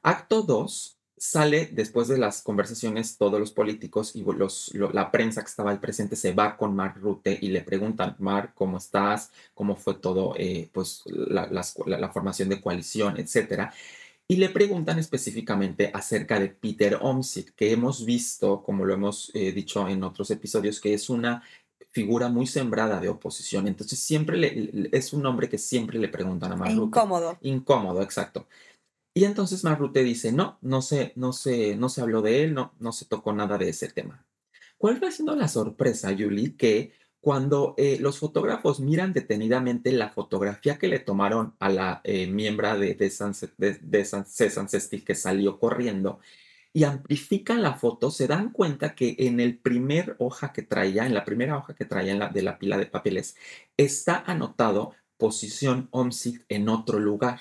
Acto 0.04 0.44
2 0.44 1.00
sale 1.18 1.72
después 1.74 2.08
de 2.08 2.20
las 2.20 2.44
conversaciones 2.44 3.18
todos 3.18 3.40
los 3.40 3.52
políticos 3.52 4.16
y 4.16 4.24
los, 4.24 4.72
la 4.76 5.10
prensa 5.10 5.42
que 5.42 5.48
estaba 5.48 5.72
ahí 5.72 5.80
presente 5.80 6.16
se 6.16 6.36
va 6.36 6.56
con 6.56 6.76
Mark 6.76 7.00
Rutte 7.02 7.36
y 7.42 7.48
le 7.48 7.62
preguntan, 7.62 8.16
Mark, 8.20 8.52
¿cómo 8.54 8.78
estás? 8.78 9.32
¿Cómo 9.56 9.76
fue 9.76 9.96
todo, 9.96 10.36
eh, 10.38 10.70
pues, 10.72 11.02
la, 11.08 11.64
formación 12.14 12.50
de 12.50 12.62
coalición, 12.62 13.18
etcétera? 13.18 13.74
Y 14.28 14.36
le 14.36 14.50
preguntan 14.50 15.00
específicamente 15.00 15.90
acerca 15.96 16.40
de 16.40 16.50
Peter 16.50 17.00
Omsit, 17.02 17.56
que 17.56 17.72
hemos 17.72 18.06
visto, 18.06 18.62
como 18.62 18.86
lo 18.86 18.94
hemos 18.94 19.32
eh, 19.34 19.52
dicho 19.52 19.88
en 19.88 20.04
otros 20.04 20.30
episodios, 20.30 20.80
que 20.80 20.94
es 20.94 21.10
una 21.10 21.42
figura 21.92 22.30
muy 22.30 22.48
sembrada 22.48 23.00
de 23.00 23.10
oposición. 23.10 23.68
Entonces 23.68 24.00
siempre 24.00 24.38
le, 24.38 24.90
es 24.92 25.14
un 25.14 25.26
hombre 25.26 25.50
que 25.50 25.58
siempre 25.58 26.00
le 26.00 26.10
preguntan 26.10 26.52
a 26.52 26.56
Mark 26.56 26.72
Incómodo. 26.72 27.38
Incómodo, 27.42 28.02
exacto. 28.02 28.48
Y 29.14 29.26
entonces 29.26 29.64
Marrute 29.64 30.04
dice, 30.04 30.32
no, 30.32 30.60
no 30.62 30.84
se, 30.84 31.14
no 31.16 31.34
se, 31.34 31.76
no 31.76 31.90
se 31.90 32.02
habló 32.02 32.22
de 32.22 32.44
él, 32.44 32.54
no, 32.54 32.74
no 32.80 32.92
se 32.92 33.06
tocó 33.06 33.34
nada 33.34 33.58
de 33.58 33.70
ese 33.70 33.88
tema. 33.88 34.24
¿Cuál 34.78 35.04
va 35.04 35.10
siendo 35.10 35.36
la 35.36 35.48
sorpresa, 35.48 36.16
Julie? 36.16 36.56
Que 36.56 36.92
cuando 37.20 37.74
eh, 37.78 37.98
los 38.00 38.20
fotógrafos 38.20 38.80
miran 38.80 39.14
detenidamente 39.14 39.92
la 39.92 40.10
fotografía 40.10 40.78
que 40.78 40.88
le 40.88 41.00
tomaron 41.00 41.56
a 41.60 41.70
la 41.70 42.02
eh, 42.04 42.28
miembro 42.28 42.78
de, 42.78 42.94
de, 42.94 43.10
San, 43.10 43.34
de, 43.58 45.04
que 45.04 45.16
salió 45.16 45.60
corriendo 45.60 46.20
y 46.74 46.84
amplifican 46.84 47.62
la 47.62 47.76
foto, 47.76 48.12
se 48.12 48.28
dan 48.28 48.52
cuenta 48.52 48.96
que 48.96 49.16
en 49.20 49.40
el 49.40 49.58
primer 49.58 50.16
hoja 50.20 50.54
que 50.54 50.62
traía, 50.62 51.06
en 51.06 51.14
la 51.14 51.26
primera 51.26 51.58
hoja 51.58 51.76
que 51.76 51.86
traía 51.86 52.14
en 52.14 52.20
la, 52.20 52.30
de 52.30 52.42
la 52.44 52.60
pila 52.60 52.78
de 52.78 52.86
papeles, 52.86 53.36
está 53.78 54.24
anotado 54.26 54.94
posición 55.18 55.88
OMSIC 55.92 56.46
en 56.50 56.70
otro 56.70 57.00
lugar. 57.00 57.40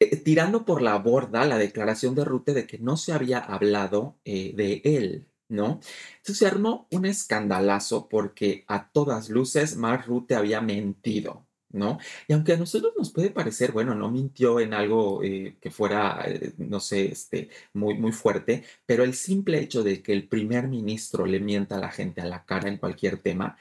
Eh, 0.00 0.16
tirando 0.16 0.64
por 0.64 0.80
la 0.80 0.96
borda 0.98 1.44
la 1.44 1.58
declaración 1.58 2.14
de 2.14 2.24
Rute 2.24 2.54
de 2.54 2.66
que 2.66 2.78
no 2.78 2.96
se 2.96 3.12
había 3.12 3.38
hablado 3.38 4.18
eh, 4.24 4.52
de 4.54 4.80
él, 4.84 5.28
¿no? 5.48 5.80
Entonces 6.18 6.38
se 6.38 6.46
armó 6.46 6.86
un 6.92 7.04
escandalazo 7.04 8.08
porque 8.08 8.64
a 8.68 8.90
todas 8.90 9.28
luces 9.28 9.76
Mark 9.76 10.04
Rute 10.06 10.36
había 10.36 10.60
mentido, 10.60 11.47
¿no? 11.70 11.98
Y 12.26 12.32
aunque 12.32 12.54
a 12.54 12.56
nosotros 12.56 12.94
nos 12.96 13.12
puede 13.12 13.30
parecer, 13.30 13.72
bueno, 13.72 13.94
no 13.94 14.10
mintió 14.10 14.60
en 14.60 14.74
algo 14.74 15.22
eh, 15.22 15.56
que 15.60 15.70
fuera, 15.70 16.24
no 16.58 16.80
sé, 16.80 17.06
este, 17.12 17.50
muy, 17.74 17.94
muy 17.94 18.12
fuerte, 18.12 18.64
pero 18.86 19.04
el 19.04 19.14
simple 19.14 19.60
hecho 19.60 19.82
de 19.82 20.02
que 20.02 20.12
el 20.12 20.28
primer 20.28 20.68
ministro 20.68 21.26
le 21.26 21.40
mienta 21.40 21.76
a 21.76 21.80
la 21.80 21.90
gente 21.90 22.20
a 22.20 22.26
la 22.26 22.44
cara 22.44 22.68
en 22.68 22.78
cualquier 22.78 23.18
tema, 23.18 23.56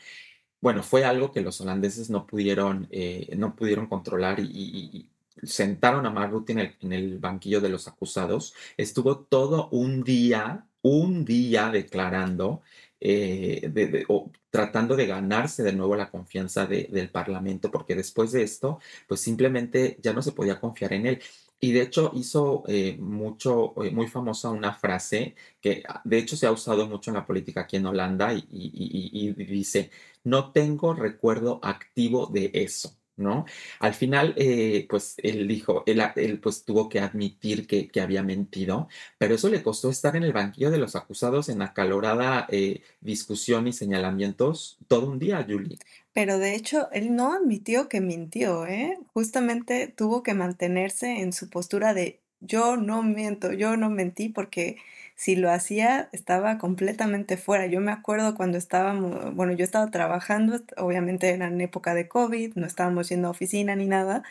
bueno, 0.62 0.84
fue 0.84 1.06
algo 1.06 1.32
que 1.32 1.42
los 1.42 1.62
holandeses 1.62 2.10
no 2.10 2.26
pudieron, 2.26 2.90
no 3.38 3.56
pudieron 3.56 3.88
controlar 3.88 4.40
y 4.40 5.10
sentaron 5.44 6.06
a 6.06 6.10
Mark 6.10 6.46
en 6.48 6.60
el, 6.60 6.76
en 6.82 6.94
el 6.94 7.20
banquillo 7.20 7.62
de 7.62 7.70
los 7.70 7.88
acusados, 7.88 8.54
estuvo 8.78 9.20
todo 9.20 9.70
un 9.70 10.04
día, 10.04 10.66
un 10.82 11.26
día 11.26 11.70
declarando, 11.70 12.62
eh, 13.00 14.06
o 14.08 14.32
tratando 14.50 14.96
de 14.96 15.08
ganarse 15.08 15.64
de 15.64 15.74
nuevo 15.74 15.96
la 15.96 16.10
confianza 16.10 16.66
del 16.66 17.10
Parlamento, 17.10 17.72
porque 17.72 17.96
después 17.96 18.32
de 18.32 18.44
esto, 18.44 18.80
pues 19.08 19.22
simplemente 19.22 19.98
ya 20.02 20.14
no 20.14 20.22
se 20.22 20.32
podía 20.32 20.60
confiar 20.60 20.94
en 20.94 21.08
él. 21.08 21.22
Y 21.60 21.72
de 21.72 21.82
hecho 21.82 22.12
hizo 22.14 22.64
eh, 22.68 22.98
mucho, 23.00 23.74
eh, 23.84 23.92
muy 23.92 24.08
famosa 24.08 24.50
una 24.52 24.74
frase 24.74 25.36
que 25.60 25.84
ah, 25.88 26.02
de 26.04 26.20
hecho 26.20 26.38
se 26.38 26.46
ha 26.46 26.52
usado 26.52 26.88
mucho 26.88 27.10
en 27.10 27.16
la 27.16 27.26
política 27.26 27.62
aquí 27.62 27.78
en 27.78 27.88
Holanda 27.88 28.34
y, 28.34 28.46
y 28.52 29.34
dice, 29.46 29.90
no 30.24 30.52
tengo 30.52 30.94
recuerdo 30.94 31.60
activo 31.64 32.28
de 32.28 32.52
eso. 32.54 32.98
¿No? 33.18 33.46
Al 33.80 33.94
final, 33.94 34.34
eh, 34.38 34.86
pues 34.90 35.16
él 35.18 35.48
dijo, 35.48 35.84
él, 35.86 36.40
pues 36.42 36.64
tuvo 36.64 36.88
que 36.88 37.00
admitir 37.00 37.68
que, 37.68 37.90
había 38.00 38.24
mentido, 38.24 38.88
pero 39.18 39.36
eso 39.36 39.50
le 39.50 39.64
costó 39.64 39.90
estar 39.90 40.16
en 40.16 40.24
el 40.24 40.34
banquillo 40.34 40.72
de 40.72 40.78
los 40.78 40.96
acusados 40.96 41.50
en 41.50 41.62
acalorada 41.62 42.48
eh, 42.50 42.82
discusión 43.02 43.68
y 43.68 43.74
señalamientos 43.74 44.78
todo 44.88 45.10
un 45.10 45.20
día, 45.20 45.46
Julie. 45.48 45.80
Pero 46.14 46.38
de 46.38 46.56
hecho, 46.56 46.90
él 46.92 47.16
no 47.16 47.34
admitió 47.34 47.90
que 47.90 48.02
mintió, 48.02 48.66
¿eh? 48.66 48.98
Justamente 49.14 49.88
tuvo 49.88 50.24
que 50.24 50.34
mantenerse 50.34 51.22
en 51.22 51.34
su 51.34 51.50
postura 51.50 51.94
de 51.94 52.22
yo 52.40 52.78
no 52.78 53.04
miento, 53.04 53.52
yo 53.54 53.78
no 53.78 53.90
mentí 53.90 54.30
porque 54.30 54.78
si 55.18 55.36
lo 55.36 55.52
hacía 55.52 56.10
estaba 56.14 56.60
completamente 56.60 57.38
fuera. 57.38 57.66
Yo 57.66 57.82
me 57.82 57.92
acuerdo 57.92 58.36
cuando 58.36 58.58
estábamos, 58.58 59.36
bueno, 59.36 59.54
yo 59.54 59.66
estaba 59.66 59.90
trabajando, 59.92 60.62
obviamente 60.78 61.30
era 61.32 61.48
en 61.48 61.60
época 61.60 61.96
de 61.96 62.08
COVID, 62.08 62.54
no 62.56 62.68
estábamos 62.68 63.10
yendo 63.10 63.28
a 63.28 63.32
oficina 63.32 63.76
ni 63.76 63.88
nada, 63.88 64.24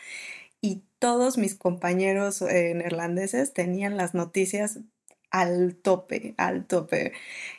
y 0.61 0.83
todos 0.99 1.37
mis 1.37 1.55
compañeros 1.55 2.41
eh, 2.41 2.73
neerlandeses 2.75 3.53
tenían 3.53 3.97
las 3.97 4.13
noticias 4.15 4.79
al 5.37 5.75
tope, 5.75 6.33
al 6.37 6.65
tope. 6.65 7.13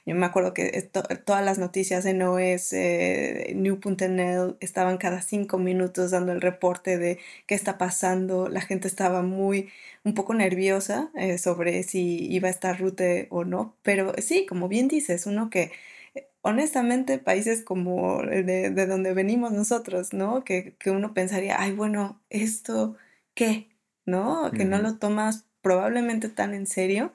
Yo 0.05 0.15
me 0.17 0.27
acuerdo 0.27 0.53
que 0.55 0.91
todas 1.25 1.45
las 1.45 1.59
noticias 1.59 2.07
en 2.07 2.23
OS, 2.23 2.73
eh, 2.73 3.53
New.nl, 3.55 4.57
estaban 4.61 4.99
cada 4.99 5.23
cinco 5.23 5.59
minutos 5.59 6.11
dando 6.11 6.33
el 6.33 6.41
reporte 6.41 6.99
de 6.99 7.19
qué 7.47 7.55
está 7.55 7.79
pasando. 7.79 8.49
La 8.49 8.61
gente 8.61 8.89
estaba 8.89 9.23
muy, 9.23 9.69
un 10.05 10.15
poco 10.15 10.35
nerviosa 10.35 11.11
eh, 11.15 11.39
sobre 11.39 11.85
si 11.85 12.27
iba 12.33 12.49
a 12.49 12.51
estar 12.51 12.81
Rute 12.81 13.29
o 13.31 13.45
no. 13.45 13.77
Pero 13.83 14.13
sí, 14.19 14.45
como 14.47 14.69
bien 14.69 14.89
dices, 14.89 15.27
uno 15.27 15.49
que 15.51 15.71
eh, 16.15 16.29
honestamente 16.43 17.19
países 17.19 17.63
como 17.63 18.23
de, 18.23 18.71
de 18.71 18.87
donde 18.87 19.15
venimos 19.15 19.53
nosotros, 19.53 20.13
¿no? 20.13 20.43
Que, 20.45 20.75
que, 20.81 20.91
uno 20.91 21.15
pensaría, 21.15 21.61
ay, 21.61 21.73
bueno, 21.73 22.21
esto, 22.31 22.97
¿qué? 23.35 23.69
¿No? 24.07 24.51
Que 24.53 24.65
no 24.65 24.79
lo 24.79 24.97
tomas 24.99 25.45
probablemente 25.63 26.29
tan 26.29 26.55
en 26.55 26.67
serio 26.67 27.13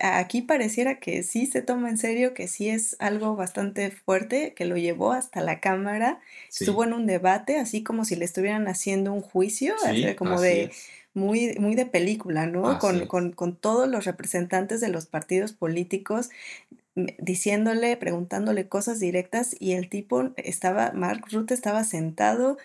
aquí 0.00 0.42
pareciera 0.42 0.98
que 0.98 1.22
sí 1.22 1.46
se 1.46 1.62
toma 1.62 1.88
en 1.88 1.98
serio, 1.98 2.34
que 2.34 2.48
sí 2.48 2.68
es 2.68 2.96
algo 2.98 3.36
bastante 3.36 3.90
fuerte, 3.90 4.54
que 4.54 4.64
lo 4.64 4.76
llevó 4.76 5.12
hasta 5.12 5.40
la 5.40 5.60
Cámara, 5.60 6.20
estuvo 6.48 6.84
en 6.84 6.92
un 6.92 7.06
debate, 7.06 7.58
así 7.58 7.82
como 7.82 8.04
si 8.04 8.16
le 8.16 8.24
estuvieran 8.24 8.68
haciendo 8.68 9.12
un 9.12 9.20
juicio, 9.20 9.74
como 10.16 10.40
de 10.40 10.70
muy, 11.14 11.54
muy 11.58 11.76
de 11.76 11.86
película, 11.86 12.46
¿no? 12.46 12.78
Con, 12.78 13.06
con, 13.06 13.32
con, 13.32 13.56
todos 13.56 13.88
los 13.88 14.04
representantes 14.04 14.80
de 14.80 14.88
los 14.88 15.06
partidos 15.06 15.52
políticos 15.52 16.30
diciéndole, 16.94 17.96
preguntándole 17.96 18.68
cosas 18.68 19.00
directas 19.00 19.56
y 19.58 19.72
el 19.72 19.88
tipo 19.88 20.30
estaba, 20.36 20.92
Mark 20.92 21.24
Rutte 21.30 21.54
estaba 21.54 21.84
sentado 21.84 22.56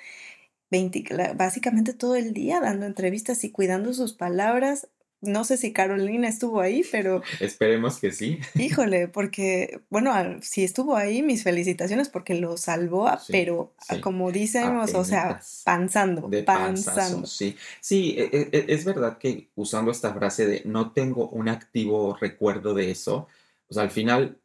20, 0.71 1.33
básicamente 1.35 1.93
todo 1.93 2.15
el 2.15 2.33
día 2.33 2.59
dando 2.59 2.85
entrevistas 2.85 3.43
y 3.43 3.51
cuidando 3.51 3.93
sus 3.93 4.13
palabras, 4.13 4.87
no 5.21 5.43
sé 5.43 5.57
si 5.57 5.73
Carolina 5.73 6.27
estuvo 6.27 6.61
ahí, 6.61 6.83
pero... 6.91 7.21
Esperemos 7.39 7.99
que 7.99 8.11
sí. 8.11 8.39
Híjole, 8.55 9.07
porque, 9.07 9.81
bueno, 9.89 10.13
si 10.41 10.63
estuvo 10.63 10.95
ahí, 10.95 11.21
mis 11.21 11.43
felicitaciones 11.43 12.09
porque 12.09 12.35
lo 12.35 12.57
salvó, 12.57 13.09
pero 13.27 13.73
como 14.01 14.31
decimos, 14.31 14.93
o 14.93 15.03
sea, 15.03 15.41
panzando, 15.65 16.27
de 16.29 16.43
panzando. 16.43 17.27
Sí, 17.27 17.55
sí, 17.81 18.15
e, 18.17 18.29
e, 18.31 18.49
e, 18.51 18.65
es 18.69 18.85
verdad 18.85 19.17
que 19.17 19.49
usando 19.55 19.91
esta 19.91 20.13
frase 20.13 20.45
de 20.45 20.61
no 20.65 20.91
tengo 20.91 21.29
un 21.29 21.49
activo 21.49 22.17
recuerdo 22.19 22.73
de 22.73 22.91
eso, 22.91 23.27
pues 23.67 23.77
al 23.77 23.91
final 23.91 24.37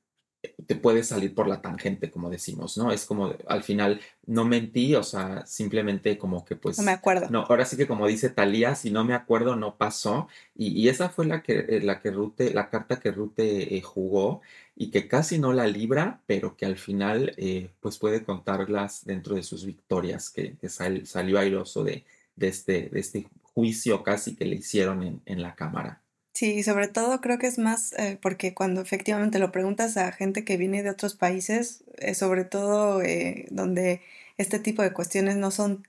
te 0.66 0.74
puedes 0.74 1.09
salir 1.09 1.35
por 1.35 1.48
la 1.48 1.61
tangente, 1.61 2.11
como 2.11 2.30
decimos, 2.30 2.76
¿no? 2.76 2.92
Es 2.92 3.04
como, 3.04 3.35
al 3.46 3.62
final, 3.62 4.00
no 4.26 4.44
mentí, 4.44 4.94
o 4.94 5.02
sea, 5.02 5.44
simplemente 5.46 6.18
como 6.18 6.44
que 6.44 6.57
pues... 6.57 6.78
No 6.78 6.85
me 6.85 6.92
acuerdo. 6.92 7.28
No, 7.30 7.42
ahora 7.48 7.64
sí 7.64 7.76
que 7.76 7.87
como 7.87 8.07
dice 8.07 8.30
Talía, 8.30 8.74
si 8.74 8.90
no 8.90 9.04
me 9.04 9.14
acuerdo, 9.14 9.57
no 9.57 9.76
pasó. 9.76 10.28
Y, 10.54 10.88
esa 10.88 11.09
fue 11.09 11.26
la 11.26 11.42
que, 11.42 11.59
eh, 11.68 11.80
la 11.83 12.00
que 12.00 12.11
Rute, 12.11 12.52
la 12.52 12.70
carta 12.70 13.00
que 13.00 13.11
Rute 13.11 13.76
eh, 13.76 13.83
jugó 13.83 14.40
y 14.76 14.90
que 14.90 15.09
casi 15.09 15.38
no 15.38 15.52
la 15.52 15.66
libra, 15.66 16.20
pero 16.26 16.57
que 16.57 16.66
al 16.66 16.76
final 16.76 17.35
eh, 17.37 17.70
pues 17.80 17.98
puede 17.98 18.24
contarlas 18.24 19.04
dentro 19.04 19.37
de 19.37 19.42
sus 19.42 19.64
victorias, 19.64 20.30
que, 20.30 20.57
salió 20.68 21.38
airoso 21.38 21.85
de, 21.85 22.04
de, 22.37 22.48
este, 22.48 22.88
de 22.90 23.00
este 23.00 23.28
juicio 23.42 24.02
casi 24.02 24.35
que 24.35 24.44
le 24.44 24.57
hicieron 24.57 25.02
en, 25.02 25.22
en 25.26 25.42
la 25.42 25.54
Cámara. 25.54 26.03
Sí, 26.34 26.64
sobre 26.64 26.88
todo 26.88 27.20
creo 27.20 27.38
que 27.38 27.46
es 27.46 27.58
más 27.58 27.92
eh, 27.92 28.18
porque 28.20 28.54
cuando 28.54 28.80
efectivamente 28.80 29.38
lo 29.38 29.52
preguntas 29.52 29.96
a 29.96 30.10
gente 30.10 30.44
que 30.44 30.56
viene 30.56 30.82
de 30.82 30.90
otros 30.90 31.14
países, 31.14 31.84
eh, 31.98 32.14
sobre 32.14 32.44
todo 32.44 33.02
eh, 33.02 33.46
donde 33.50 34.02
este 34.36 34.58
tipo 34.58 34.82
de 34.82 34.92
cuestiones 34.92 35.36
no 35.36 35.52
son 35.52 35.86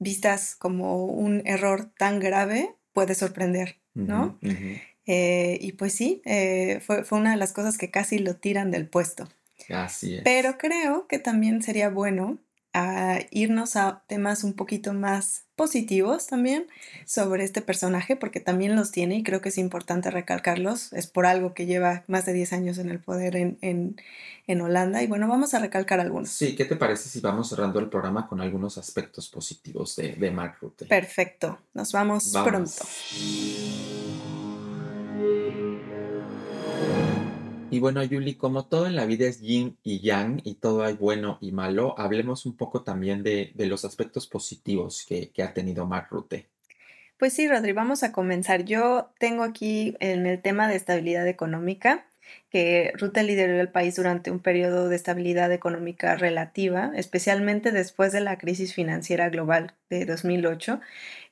vistas 0.00 0.56
como 0.56 1.06
un 1.06 1.46
error 1.46 1.92
tan 1.96 2.18
grave, 2.18 2.74
puede 2.92 3.14
sorprender, 3.14 3.76
¿no? 3.94 4.36
y 5.06 5.72
pues 5.72 5.92
sí, 5.92 6.22
fue, 6.84 7.04
fue 7.04 7.18
una 7.18 7.30
de 7.30 7.36
las 7.36 7.52
cosas 7.52 7.78
que 7.78 7.92
casi 7.92 8.18
lo 8.18 8.34
tiran 8.34 8.72
del 8.72 8.88
puesto. 8.88 9.28
Así 9.70 10.16
es. 10.16 10.22
Pero 10.24 10.58
creo 10.58 11.06
que 11.06 11.20
también 11.20 11.62
sería 11.62 11.88
bueno 11.88 12.38
a 12.74 13.20
irnos 13.30 13.76
a 13.76 14.02
temas 14.08 14.42
un 14.42 14.52
poquito 14.52 14.92
más 14.92 15.44
positivos 15.54 16.26
también 16.26 16.66
sobre 17.06 17.44
este 17.44 17.62
personaje, 17.62 18.16
porque 18.16 18.40
también 18.40 18.74
los 18.74 18.90
tiene 18.90 19.16
y 19.16 19.22
creo 19.22 19.40
que 19.40 19.50
es 19.50 19.58
importante 19.58 20.10
recalcarlos. 20.10 20.92
Es 20.92 21.06
por 21.06 21.26
algo 21.26 21.54
que 21.54 21.66
lleva 21.66 22.02
más 22.08 22.26
de 22.26 22.32
10 22.32 22.52
años 22.52 22.78
en 22.78 22.90
el 22.90 22.98
poder 22.98 23.36
en, 23.36 23.58
en, 23.62 24.60
Holanda. 24.60 25.02
Y 25.02 25.06
bueno, 25.06 25.28
vamos 25.28 25.54
a 25.54 25.60
recalcar 25.60 26.00
algunos. 26.00 26.30
Sí, 26.30 26.56
¿qué 26.56 26.64
te 26.64 26.74
parece 26.74 27.08
si 27.08 27.20
vamos 27.20 27.48
cerrando 27.48 27.78
el 27.78 27.88
programa 27.88 28.26
con 28.26 28.40
algunos 28.40 28.76
aspectos 28.76 29.28
positivos 29.28 29.94
de, 29.94 30.16
de 30.16 30.30
Mark 30.32 30.56
Rutte? 30.60 30.86
Perfecto, 30.86 31.60
nos 31.72 31.92
vamos. 31.92 32.32
pronto. 32.44 32.84
Y 37.74 37.80
bueno, 37.80 38.04
Yuli, 38.04 38.36
como 38.36 38.66
todo 38.66 38.86
en 38.86 38.94
la 38.94 39.04
vida 39.04 39.26
es 39.26 39.40
yin 39.40 39.76
y 39.82 39.98
yang 39.98 40.40
y 40.44 40.54
todo 40.54 40.84
hay 40.84 40.94
bueno 40.94 41.38
y 41.40 41.50
malo, 41.50 41.98
hablemos 41.98 42.46
un 42.46 42.56
poco 42.56 42.84
también 42.84 43.24
de, 43.24 43.52
los 43.56 43.84
aspectos 43.84 44.28
positivos 44.28 45.04
que, 45.08 45.30
que 45.30 45.42
ha 45.42 45.52
tenido 45.52 45.84
Mark 45.84 46.06
Rutte. 46.08 46.46
Pues 47.18 47.32
sí, 47.32 47.48
Rodri, 47.48 47.72
vamos 47.72 48.04
a 48.04 48.12
comenzar. 48.12 48.64
Yo 48.64 49.10
tengo 49.18 49.42
aquí 49.42 49.96
en 49.98 50.24
el 50.26 50.40
tema 50.40 50.68
de 50.68 50.76
estabilidad 50.76 51.26
económica, 51.26 52.06
que 52.50 52.92
Rutte 52.96 53.22
lideró 53.22 53.60
el 53.60 53.68
país 53.68 53.96
durante 53.96 54.30
un 54.30 54.38
periodo 54.38 54.88
de 54.88 54.96
estabilidad 54.96 55.52
económica 55.52 56.14
relativa, 56.14 56.92
especialmente 56.94 57.72
después 57.72 58.12
de 58.12 58.20
la 58.20 58.38
crisis 58.38 58.74
financiera 58.74 59.28
global 59.28 59.74
de 59.90 60.04
2008. 60.04 60.80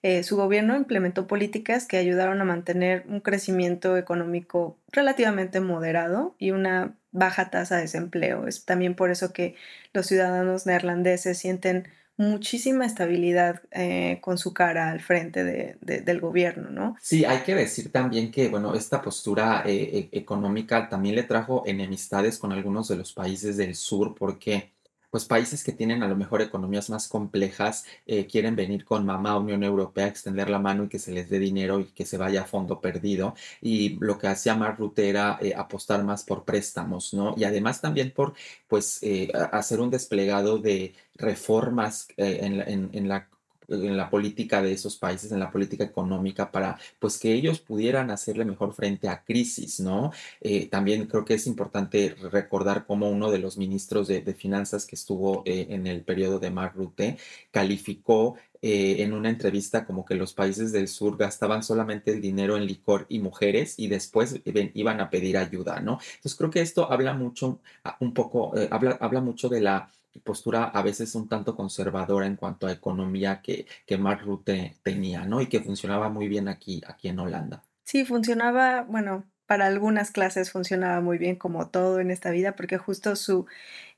Eh, 0.03 0.25
su 0.25 0.37
gobierno 0.37 0.77
implementó 0.77 1.27
políticas 1.27 1.87
que 1.87 1.97
ayudaron 1.97 2.41
a 2.41 2.45
mantener 2.45 3.05
un 3.09 3.21
crecimiento 3.21 3.97
económico 3.97 4.79
relativamente 4.91 5.61
moderado 5.61 6.35
y 6.39 6.51
una 6.51 6.97
baja 7.13 7.51
tasa 7.51 7.77
de 7.77 7.83
desempleo. 7.83 8.49
Es 8.49 8.65
también 8.65 8.97
por 8.97 9.11
eso 9.11 9.33
que 9.33 9.55
los 9.93 10.07
ciudadanos 10.07 10.67
neerlandeses 10.67 11.39
sienten 11.39 11.89
muchísima 12.17 12.87
estabilidad 12.87 13.63
eh, 13.71 14.19
con 14.21 14.39
su 14.39 14.53
cara 14.53 14.91
al 14.91 15.01
frente 15.01 15.45
de, 15.45 15.77
de, 15.81 16.01
del 16.01 16.21
gobierno, 16.21 16.71
¿no? 16.71 16.97
Sí, 17.01 17.25
hay 17.25 17.39
que 17.41 17.55
decir 17.55 17.91
también 17.91 18.31
que, 18.31 18.49
bueno, 18.49 18.75
esta 18.75 19.03
postura 19.03 19.63
eh, 19.67 20.09
e 20.13 20.19
económica 20.19 20.89
también 20.89 21.15
le 21.15 21.23
trajo 21.23 21.63
enemistades 21.67 22.39
con 22.39 22.53
algunos 22.53 22.89
de 22.89 22.97
los 22.97 23.13
países 23.13 23.57
del 23.57 23.75
sur 23.75 24.15
porque 24.15 24.73
pues 25.13 25.27
países 25.27 25.63
que 25.63 25.73
tienen 25.73 26.03
a 26.03 26.09
lo 26.09 26.17
mejor 26.17 26.41
economías 26.41 26.89
más 26.89 27.07
complejas 27.07 27.85
eh, 28.07 28.27
quieren 28.27 28.57
venir 28.57 28.87
con 28.87 29.05
mamá 29.05 29.39
Unión 29.39 29.63
Europea, 29.63 30.07
extender 30.07 30.49
la 30.49 30.59
mano 30.59 30.85
y 30.85 30.89
que 30.89 30.99
se 30.99 31.13
les 31.13 31.29
dé 31.29 31.39
dinero 31.39 31.81
y 31.81 31.85
que 31.85 32.07
se 32.07 32.17
vaya 32.17 32.43
a 32.43 32.45
fondo 32.47 32.81
perdido. 32.81 33.35
Y 33.61 33.99
lo 34.01 34.17
que 34.17 34.29
hacía 34.29 34.55
Mark 34.57 34.79
Rutte 34.79 35.11
era 35.11 35.39
eh, 35.43 35.53
apostar 35.55 36.03
más 36.03 36.25
por 36.25 36.45
préstamos, 36.47 37.13
¿no? 37.13 37.35
Y 37.37 37.45
además 37.45 37.83
también 37.83 38.13
por, 38.13 38.33
pues, 38.69 39.03
eh, 39.03 39.31
hacer 39.53 39.81
un 39.81 39.91
desplegado 39.91 40.57
de 40.59 40.95
reformas 41.17 42.09
en 42.17 43.09
la 43.09 43.29
en 43.73 43.97
la 43.97 44.11
política 44.11 44.63
de 44.63 44.73
esos 44.73 44.97
países, 44.97 45.33
en 45.33 45.41
la 45.41 45.51
política 45.51 45.85
económica, 45.85 46.51
para 46.51 46.79
pues 46.99 47.19
que 47.19 47.33
ellos 47.33 47.61
pudieran 47.61 48.11
hacerle 48.11 48.45
mejor 48.45 48.75
frente 48.75 49.09
a 49.09 49.23
crisis, 49.25 49.81
¿no? 49.81 50.13
Eh, 50.41 50.69
también 50.69 51.07
creo 51.07 51.25
que 51.25 51.35
es 51.35 51.47
importante 51.47 52.15
recordar 52.31 52.87
cómo 52.87 53.11
uno 53.11 53.31
de 53.31 53.39
los 53.39 53.59
ministros 53.59 54.09
de, 54.09 54.21
de 54.21 54.35
finanzas 54.35 54.87
que 54.87 54.97
estuvo 54.97 55.43
eh, 55.47 55.67
en 55.71 55.87
el 55.87 56.03
periodo 56.03 56.39
de 56.39 56.51
Mark 56.51 56.75
Rutte 56.77 57.17
calificó 57.51 58.37
eh, 58.61 59.03
en 59.03 59.13
una 59.13 59.29
entrevista 59.29 59.85
como 59.85 60.05
que 60.05 60.15
los 60.15 60.35
países 60.35 60.71
del 60.71 60.87
sur 60.87 61.17
gastaban 61.17 61.63
solamente 61.65 62.13
el 62.13 62.21
dinero 62.21 62.57
en 62.57 62.67
licor 62.67 63.07
y 63.09 63.19
mujeres 63.19 63.75
y 63.79 63.89
después 63.89 64.41
iban 64.75 65.01
a 65.01 65.11
pedir 65.11 65.37
ayuda, 65.37 65.81
¿no? 65.81 65.99
Entonces 66.15 66.37
creo 66.37 66.51
que 66.51 66.61
esto 66.61 66.91
habla 66.93 67.13
mucho, 67.13 67.61
ah, 67.85 67.97
un 68.01 68.15
poco, 68.15 68.53
habla, 68.71 68.97
habla 69.01 69.21
mucho 69.21 69.49
de 69.49 69.61
la 69.61 69.91
postura 70.21 70.65
a 70.65 70.83
veces 70.83 71.15
un 71.15 71.29
tanto 71.29 71.57
conservadora 71.57 72.27
en 72.27 72.37
cuanto 72.37 72.67
a 72.67 72.73
economía 72.73 73.41
que, 73.43 73.67
que 73.87 73.99
Mark 73.99 74.23
Rutte 74.25 74.77
tenía, 74.83 75.25
¿no? 75.25 75.41
Y 75.41 75.47
que 75.47 75.61
funcionaba 75.61 76.09
muy 76.09 76.29
bien 76.29 76.49
aquí, 76.49 76.83
aquí 76.87 77.09
en 77.09 77.19
Holanda. 77.19 77.65
Sí, 77.85 78.05
funcionaba, 78.05 78.83
bueno, 78.83 79.25
para 79.47 79.67
algunas 79.67 80.11
clases 80.11 80.51
funcionaba 80.51 81.01
muy 81.01 81.19
bien 81.19 81.37
como 81.37 81.69
todo 81.69 82.01
en 82.01 82.11
esta 82.11 82.31
vida, 82.31 82.57
porque 82.57 82.79
justo 82.79 83.17
su, 83.17 83.47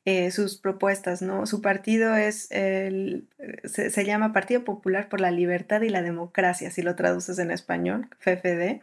eh, 0.04 0.30
sus 0.30 0.58
propuestas, 0.58 1.22
¿no? 1.22 1.46
Su 1.46 1.60
partido 1.60 2.14
es 2.16 2.50
el, 2.50 3.28
se, 3.64 3.90
se, 3.90 4.04
llama 4.04 4.32
Partido 4.32 4.64
Popular 4.64 5.08
por 5.08 5.20
la 5.20 5.30
Libertad 5.30 5.82
y 5.82 5.90
la 5.90 6.02
Democracia, 6.02 6.70
si 6.70 6.82
lo 6.82 6.96
traduces 6.96 7.38
en 7.38 7.50
español, 7.50 8.08
FFD 8.18 8.82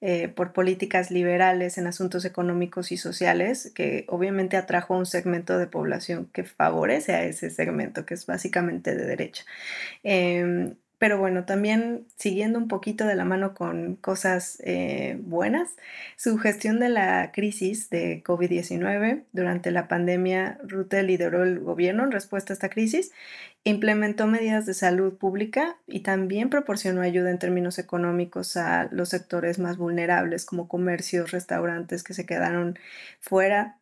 eh, 0.00 0.28
por 0.28 0.52
políticas 0.52 1.10
liberales 1.10 1.78
en 1.78 1.86
asuntos 1.86 2.24
económicos 2.24 2.92
y 2.92 2.96
sociales, 2.96 3.72
que 3.74 4.04
obviamente 4.08 4.56
atrajo 4.56 4.94
a 4.94 4.98
un 4.98 5.06
segmento 5.06 5.58
de 5.58 5.66
población 5.66 6.26
que 6.32 6.44
favorece 6.44 7.14
a 7.14 7.24
ese 7.24 7.50
segmento, 7.50 8.04
que 8.06 8.14
es 8.14 8.26
básicamente 8.26 8.94
de 8.94 9.06
derecha. 9.06 9.44
Eh, 10.02 10.74
pero 11.04 11.18
bueno, 11.18 11.44
también 11.44 12.06
siguiendo 12.16 12.58
un 12.58 12.66
poquito 12.66 13.04
de 13.04 13.14
la 13.14 13.26
mano 13.26 13.52
con 13.52 13.96
cosas 13.96 14.56
eh, 14.64 15.18
buenas, 15.20 15.76
su 16.16 16.38
gestión 16.38 16.80
de 16.80 16.88
la 16.88 17.30
crisis 17.30 17.90
de 17.90 18.22
COVID-19 18.24 19.24
durante 19.32 19.70
la 19.70 19.86
pandemia, 19.86 20.58
Rutte 20.62 21.02
lideró 21.02 21.42
el 21.42 21.60
gobierno 21.60 22.04
en 22.04 22.10
respuesta 22.10 22.54
a 22.54 22.54
esta 22.54 22.70
crisis, 22.70 23.12
implementó 23.64 24.26
medidas 24.26 24.64
de 24.64 24.72
salud 24.72 25.18
pública 25.18 25.76
y 25.86 26.00
también 26.00 26.48
proporcionó 26.48 27.02
ayuda 27.02 27.30
en 27.30 27.38
términos 27.38 27.78
económicos 27.78 28.56
a 28.56 28.88
los 28.90 29.10
sectores 29.10 29.58
más 29.58 29.76
vulnerables 29.76 30.46
como 30.46 30.68
comercios, 30.68 31.32
restaurantes 31.32 32.02
que 32.02 32.14
se 32.14 32.24
quedaron 32.24 32.78
fuera 33.20 33.78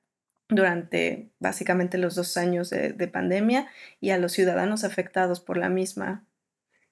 durante 0.49 1.31
básicamente 1.39 1.99
los 1.99 2.17
dos 2.17 2.37
años 2.37 2.69
de, 2.69 2.93
de 2.93 3.07
pandemia 3.07 3.69
y 4.01 4.11
a 4.11 4.19
los 4.19 4.33
ciudadanos 4.33 4.83
afectados 4.83 5.39
por 5.39 5.57
la 5.57 5.69
misma 5.69 6.27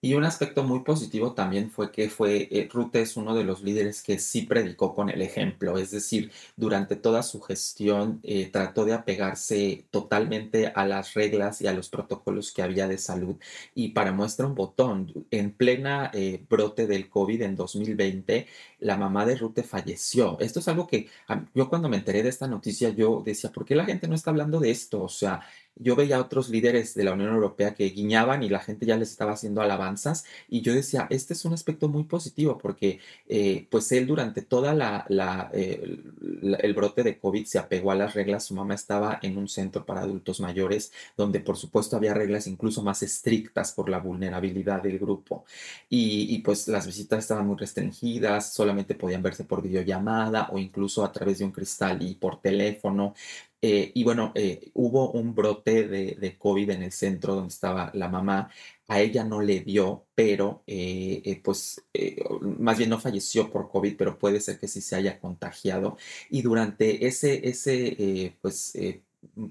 y 0.02 0.14
un 0.14 0.24
aspecto 0.24 0.62
muy 0.64 0.80
positivo 0.80 1.34
también 1.34 1.70
fue 1.70 1.92
que 1.92 2.08
fue, 2.08 2.48
eh, 2.50 2.68
Rutte 2.72 3.02
es 3.02 3.16
uno 3.16 3.34
de 3.34 3.44
los 3.44 3.62
líderes 3.62 4.02
que 4.02 4.18
sí 4.18 4.42
predicó 4.42 4.94
con 4.94 5.10
el 5.10 5.20
ejemplo, 5.20 5.76
es 5.78 5.90
decir, 5.90 6.30
durante 6.56 6.96
toda 6.96 7.22
su 7.22 7.40
gestión 7.40 8.20
eh, 8.22 8.48
trató 8.50 8.84
de 8.86 8.94
apegarse 8.94 9.84
totalmente 9.90 10.68
a 10.74 10.86
las 10.86 11.14
reglas 11.14 11.60
y 11.60 11.66
a 11.66 11.74
los 11.74 11.90
protocolos 11.90 12.52
que 12.52 12.62
había 12.62 12.88
de 12.88 12.98
salud. 12.98 13.36
Y 13.74 13.88
para 13.90 14.12
muestra 14.12 14.46
un 14.46 14.54
botón, 14.54 15.12
en 15.30 15.52
plena 15.52 16.10
eh, 16.14 16.42
brote 16.48 16.86
del 16.86 17.08
COVID 17.10 17.42
en 17.42 17.56
2020, 17.56 18.46
la 18.80 18.96
mamá 18.96 19.26
de 19.26 19.36
Rutte 19.36 19.62
falleció. 19.62 20.38
Esto 20.40 20.60
es 20.60 20.68
algo 20.68 20.86
que 20.86 21.08
yo 21.54 21.68
cuando 21.68 21.88
me 21.88 21.96
enteré 21.96 22.22
de 22.22 22.28
esta 22.28 22.46
noticia, 22.48 22.90
yo 22.90 23.22
decía, 23.24 23.50
¿por 23.50 23.64
qué 23.64 23.74
la 23.74 23.84
gente 23.84 24.08
no 24.08 24.14
está 24.14 24.30
hablando 24.30 24.60
de 24.60 24.70
esto? 24.70 25.02
O 25.02 25.08
sea, 25.08 25.40
yo 25.76 25.96
veía 25.96 26.16
a 26.16 26.20
otros 26.20 26.50
líderes 26.50 26.94
de 26.94 27.04
la 27.04 27.12
Unión 27.12 27.34
Europea 27.34 27.74
que 27.74 27.86
guiñaban 27.86 28.42
y 28.42 28.48
la 28.48 28.60
gente 28.60 28.86
ya 28.86 28.96
les 28.96 29.10
estaba 29.10 29.32
haciendo 29.32 29.62
alabanzas 29.62 30.24
y 30.48 30.60
yo 30.60 30.74
decía, 30.74 31.06
este 31.10 31.32
es 31.32 31.44
un 31.44 31.54
aspecto 31.54 31.88
muy 31.88 32.04
positivo 32.04 32.58
porque 32.58 33.00
eh, 33.28 33.66
pues 33.70 33.90
él 33.92 34.06
durante 34.06 34.42
toda 34.42 34.72
eh, 34.72 35.06
la, 35.08 35.50
el 36.60 36.74
brote 36.74 37.02
de 37.02 37.18
COVID 37.18 37.46
se 37.46 37.58
apegó 37.58 37.92
a 37.92 37.94
las 37.94 38.14
reglas, 38.14 38.44
su 38.44 38.54
mamá 38.54 38.74
estaba 38.74 39.18
en 39.22 39.38
un 39.38 39.48
centro 39.48 39.86
para 39.86 40.02
adultos 40.02 40.40
mayores 40.40 40.92
donde 41.16 41.40
por 41.40 41.56
supuesto 41.56 41.96
había 41.96 42.14
reglas 42.14 42.46
incluso 42.46 42.82
más 42.82 43.02
estrictas 43.02 43.72
por 43.72 43.88
la 43.88 43.98
vulnerabilidad 43.98 44.82
del 44.82 44.98
grupo 44.98 45.44
y, 45.88 46.34
y 46.34 46.38
pues 46.40 46.68
las 46.68 46.86
visitas 46.86 47.20
estaban 47.20 47.46
muy 47.46 47.56
restringidas, 47.56 48.52
solamente 48.52 48.69
podían 48.98 49.22
verse 49.22 49.44
por 49.44 49.62
videollamada 49.62 50.48
o 50.52 50.58
incluso 50.58 51.04
a 51.04 51.12
través 51.12 51.38
de 51.38 51.44
un 51.44 51.52
cristal 51.52 52.02
y 52.02 52.14
por 52.14 52.40
teléfono, 52.40 53.14
eh, 53.62 53.92
y 53.94 54.04
bueno, 54.04 54.32
eh, 54.34 54.70
hubo 54.74 55.10
un 55.12 55.34
brote 55.34 55.86
de, 55.86 56.38
COVID 56.38 56.70
en 56.70 56.82
el 56.82 56.92
centro 56.92 57.34
donde 57.34 57.48
estaba 57.48 57.90
la 57.94 58.08
mamá. 58.08 58.50
A 58.88 59.00
ella 59.00 59.22
no 59.24 59.40
le 59.42 59.60
dio, 59.60 60.06
pero 60.14 60.62
eh, 60.66 61.40
pues 61.44 61.84
más 62.40 62.78
bien 62.78 62.90
no 62.90 62.98
falleció 62.98 63.50
por 63.50 63.68
COVID, 63.70 63.96
pero 63.96 64.18
puede 64.18 64.40
ser 64.40 64.58
que 64.58 64.68
sí 64.68 64.80
se 64.80 64.96
haya 64.96 65.20
contagiado. 65.20 65.96
Y 66.30 66.42
durante 66.42 67.06
ese, 67.06 67.48
ese 67.48 68.36
pues 68.40 68.72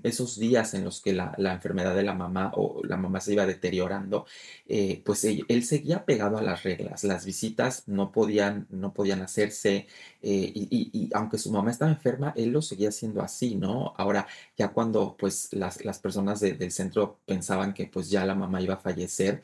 esos 0.03 0.39
días 0.39 0.73
en 0.73 0.83
los 0.83 1.01
que 1.01 1.13
la, 1.13 1.33
la, 1.37 1.53
enfermedad 1.53 1.95
de 1.95 2.03
la 2.03 2.13
mamá 2.13 2.51
o 2.55 2.81
la 2.83 2.97
mamá 2.97 3.19
se 3.21 3.33
iba 3.33 3.45
deteriorando, 3.45 4.25
eh, 4.67 5.01
pues 5.05 5.23
él, 5.25 5.63
seguía 5.63 6.05
pegado 6.05 6.37
a 6.37 6.41
las 6.41 6.63
reglas. 6.63 7.03
Las 7.03 7.25
visitas 7.25 7.87
no 7.87 8.11
podían, 8.11 8.67
no 8.69 8.93
podían 8.93 9.21
hacerse 9.21 9.87
eh, 10.21 10.51
y, 10.53 11.09
aunque 11.13 11.37
su 11.37 11.51
mamá 11.51 11.71
estaba 11.71 11.91
enferma, 11.91 12.33
él 12.35 12.51
lo 12.51 12.61
seguía 12.61 12.89
haciendo 12.89 13.21
así, 13.21 13.55
¿no? 13.55 13.93
Ahora, 13.97 14.27
ya 14.57 14.69
cuando 14.69 15.15
pues 15.17 15.53
las, 15.53 15.83
las 15.85 15.99
personas 15.99 16.39
de, 16.39 16.53
del 16.53 16.71
centro 16.71 17.19
pensaban 17.25 17.73
que 17.73 17.87
pues 17.87 18.09
ya 18.09 18.25
la 18.25 18.35
mamá 18.35 18.61
iba 18.61 18.75
a 18.75 18.77
fallecer, 18.77 19.43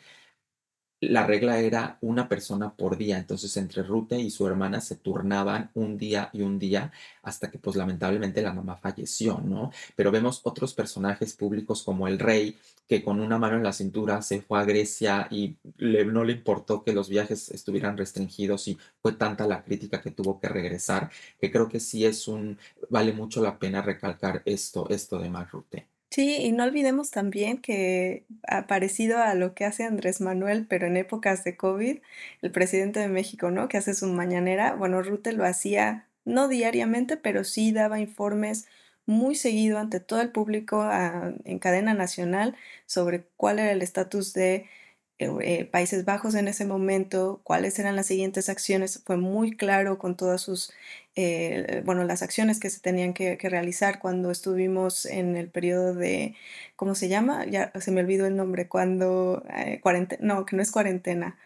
la 1.02 1.26
regla 1.26 1.60
era 1.60 1.98
una 2.02 2.28
persona 2.30 2.76
por 2.76 2.98
día, 2.98 3.18
entonces 3.18 3.56
entre 3.58 3.84
Rute 3.84 4.20
y 4.20 4.30
su 4.30 4.48
hermana 4.48 4.82
se 4.82 4.96
turnaban 4.96 5.70
un 5.74 5.98
día 5.98 6.30
y 6.34 6.42
un 6.42 6.58
día 6.58 6.92
hasta 7.22 7.52
que 7.52 7.60
pues 7.60 7.76
lamentablemente 7.76 8.42
la 8.42 8.54
mamá 8.54 8.78
falleció, 8.78 9.40
¿no? 9.44 9.72
Pero 9.96 10.12
vemos 10.12 10.42
otros 10.44 10.74
personajes 10.74 11.34
públicos 11.34 11.84
como 11.84 12.08
el 12.08 12.20
rey, 12.20 12.58
que 12.88 13.04
con 13.04 13.20
una 13.20 13.38
mano 13.38 13.58
en 13.58 13.64
la 13.64 13.74
cintura 13.74 14.22
se 14.22 14.42
fue 14.42 14.60
a 14.60 14.64
Grecia 14.66 15.28
y 15.32 15.58
le, 15.78 16.06
no 16.06 16.24
le 16.24 16.34
importó 16.34 16.84
que 16.84 16.94
los 16.94 17.10
viajes 17.10 17.50
estuvieran 17.50 17.98
restringidos 17.98 18.68
y 18.68 18.78
fue 19.02 19.14
tanta 19.14 19.48
la 19.48 19.64
crítica 19.64 20.02
que 20.02 20.12
tuvo 20.12 20.40
que 20.40 20.50
regresar, 20.50 21.10
que 21.40 21.52
creo 21.52 21.68
que 21.70 21.80
sí 21.80 22.06
es 22.06 22.28
un, 22.28 22.58
vale 22.90 23.14
mucho 23.14 23.42
la 23.42 23.58
pena 23.60 23.82
recalcar 23.82 24.42
esto, 24.46 24.88
esto 24.90 25.20
de 25.20 25.30
Mark 25.30 25.50
Rutte. 25.52 25.95
Sí, 26.16 26.38
y 26.38 26.54
no 26.54 26.64
olvidemos 26.64 27.12
también 27.12 27.58
que, 27.58 28.26
ha 28.48 28.68
parecido 28.68 29.18
a 29.18 29.34
lo 29.34 29.54
que 29.54 29.66
hace 29.66 29.84
Andrés 29.84 30.22
Manuel, 30.22 30.66
pero 30.66 30.88
en 30.88 30.96
épocas 30.96 31.44
de 31.44 31.58
COVID, 31.58 31.98
el 32.42 32.52
presidente 32.52 33.02
de 33.02 33.10
México, 33.10 33.52
¿no? 33.52 33.68
Que 33.68 33.78
hace 33.78 33.94
su 33.94 34.08
mañanera, 34.08 34.76
bueno, 34.76 35.02
Rutte 35.02 35.34
lo 35.34 35.44
hacía 35.44 36.08
no 36.24 36.48
diariamente, 36.48 37.18
pero 37.18 37.44
sí 37.44 37.74
daba 37.74 38.00
informes 38.00 38.66
muy 39.06 39.36
seguido 39.36 39.78
ante 39.78 40.00
todo 40.00 40.22
el 40.22 40.32
público 40.32 40.84
a, 40.84 41.34
en 41.44 41.60
cadena 41.60 41.94
nacional 41.94 42.56
sobre 42.86 43.26
cuál 43.36 43.60
era 43.60 43.74
el 43.74 43.82
estatus 43.82 44.34
de 44.34 44.70
eh, 45.18 45.30
eh, 45.42 45.66
Países 45.66 46.04
Bajos 46.04 46.36
en 46.36 46.48
ese 46.50 46.66
momento, 46.66 47.40
cuáles 47.44 47.80
eran 47.80 47.96
las 47.96 48.08
siguientes 48.08 48.50
acciones, 48.50 49.02
fue 49.06 49.16
muy 49.18 49.56
claro 49.56 49.98
con 49.98 50.18
todas 50.18 50.42
sus, 50.42 50.74
eh, 51.16 51.82
bueno, 51.86 52.04
las 52.04 52.22
acciones 52.22 52.60
que 52.60 52.70
se 52.70 52.82
tenían 52.82 53.14
que, 53.14 53.38
realizar 53.42 54.00
cuando 54.00 54.30
estuvimos 54.32 55.06
en 55.06 55.38
el 55.38 55.50
periodo 55.50 55.94
de, 55.94 56.36
¿cómo 56.76 56.96
se 56.96 57.08
llama? 57.08 57.46
Ya 57.46 57.72
se 57.80 57.92
me 57.92 58.02
olvidó 58.02 58.26
el 58.26 58.36
nombre, 58.36 58.68
cuando, 58.68 59.44
cuarentena, 59.82 60.22
no, 60.36 60.46
que 60.46 60.56
no 60.58 60.62
es 60.62 60.72
cuarentena, 60.72 61.38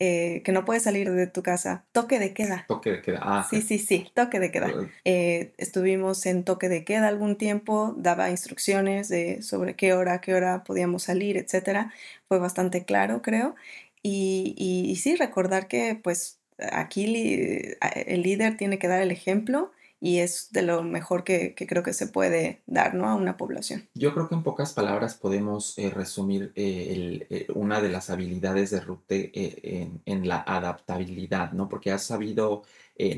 eh, 0.00 0.42
que 0.44 0.52
no 0.52 0.64
puedes 0.64 0.82
salir 0.82 1.10
de 1.10 1.26
tu 1.26 1.42
casa. 1.42 1.84
Toque 1.92 2.18
de 2.18 2.32
queda. 2.32 2.64
Toque 2.66 2.90
de 2.90 3.02
queda. 3.02 3.20
Ah, 3.22 3.46
sí, 3.48 3.62
sí, 3.62 3.78
sí, 3.78 4.10
toque 4.14 4.40
de 4.40 4.50
queda. 4.50 4.72
Eh, 5.04 5.52
estuvimos 5.58 6.24
en 6.26 6.42
toque 6.42 6.68
de 6.68 6.84
queda 6.84 7.06
algún 7.08 7.36
tiempo, 7.36 7.94
daba 7.96 8.30
instrucciones 8.30 9.08
de 9.08 9.42
sobre 9.42 9.76
qué 9.76 9.92
hora, 9.92 10.20
qué 10.20 10.34
hora 10.34 10.64
podíamos 10.64 11.04
salir, 11.04 11.36
etcétera. 11.36 11.92
Fue 12.26 12.38
bastante 12.38 12.84
claro, 12.84 13.22
creo. 13.22 13.54
Y, 14.02 14.54
y 14.56 14.96
sí, 14.96 15.14
recordar 15.16 15.68
que 15.68 15.94
pues 16.02 16.38
aquí 16.72 17.76
el 18.06 18.22
líder 18.22 18.56
tiene 18.56 18.78
que 18.78 18.88
dar 18.88 19.02
el 19.02 19.10
ejemplo 19.10 19.70
y 20.00 20.20
es 20.20 20.50
de 20.50 20.62
lo 20.62 20.82
mejor 20.82 21.24
que, 21.24 21.54
creo 21.54 21.82
que 21.82 21.92
se 21.92 22.06
puede 22.06 22.62
dar 22.66 22.94
¿no? 22.94 23.06
a 23.06 23.14
una 23.14 23.36
población. 23.36 23.88
Yo 23.94 24.14
creo 24.14 24.28
que 24.28 24.34
en 24.34 24.42
pocas 24.42 24.72
palabras 24.72 25.14
podemos 25.14 25.78
eh, 25.78 25.90
resumir 25.90 26.52
eh, 26.56 27.26
eh, 27.28 27.46
una 27.54 27.82
de 27.82 27.90
las 27.90 28.08
habilidades 28.08 28.70
de 28.70 28.80
Rute 28.80 29.30
en, 29.34 30.00
en, 30.06 30.26
la 30.26 30.40
adaptabilidad, 30.40 31.52
¿no? 31.52 31.68
porque 31.68 31.92
ha 31.92 31.98
sabido 31.98 32.62